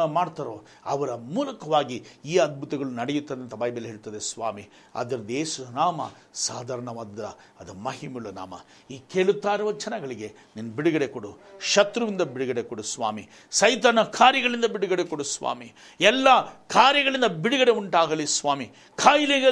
[0.05, 4.69] ಮಾಡ್ತಾರೋ ಅವರ ಮೂಲಕವಾಗಿ ಈ ಅದ್ಭುತಗಳು ನಡೆಯುತ್ತದೆ ಅಂತ ಬೈಬಲ್ ಹೇಳ್ತದೆ ಸ್ವಾಮಿ.
[4.95, 6.01] ಅದರ ದೇಶ ನಾಮ
[6.33, 7.19] ಸಾಧಾರಣವಾದ
[7.59, 8.53] ಅದು ಮಹಿಮುಳ್ಳ ನಾಮ.
[8.91, 11.37] ಈ ಕೇಳುತ್ತಾ ಇರುವ ಜನಗಳಿಗೆ ನಿನ್ನ ಬಿಡುಗಡೆ ಕೊಡು.
[11.61, 13.29] ಶತ್ರುವಿಂದ ಬಿಡುಗಡೆ ಕೊಡು ಸ್ವಾಮಿ.
[13.51, 15.73] ಸೈತನ ಕಾರ್ಯಗಳಿಂದ ಬಿಡುಗಡೆ ಕೊಡು ಸ್ವಾಮಿ.
[16.01, 16.27] ಎಲ್ಲ
[16.67, 18.71] ಕಾರ್ಯಗಳಿಂದ ಬಿಡುಗಡೆ ಉಂಟಾಗಲಿ ಸ್ವಾಮಿ.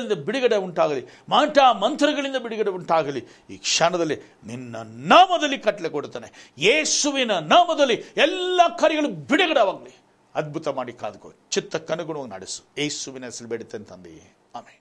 [0.09, 4.75] ಕಾಯಿಲೆಗಳಿಂದ ಬಿಡುಗಡೆ ಉಂಟಾಗಲಿ, ಮಾಟ ಮಂತ್ರಗಳಿಂದ ಬಿಡುಗಡೆ ಉಂಟಾಗಲಿ, ಈ ಕ್ಷಣದಲ್ಲಿ ನಿನ್ನ
[5.13, 6.53] ನಾಮದಲ್ಲಿ ಕಟ್ಟಲೆ ಕೊಡುತ್ತಾನೆ.
[6.57, 9.93] ಯೇಸುವಿನ ನಾಮದಲ್ಲಿ ಎಲ್ಲ ಕಾರ್ಯಗಳು ಬಿಡುಗಡೆವಾಗಲಿ.
[10.35, 12.61] ಅದ್ಭುತ ಮಾಡಿ ಕಾದುಕೋ ಚಿತ್ತಕ್ಕನುಗುಣವಾಗಿ ನಡೆಸು.
[12.77, 14.25] ಯೇಸುವಿನ ಹೆಸರು ಬೇಡುತ್ತೆ ತಂದೆಯೇ.
[14.55, 14.77] ಆಮೇಲೆ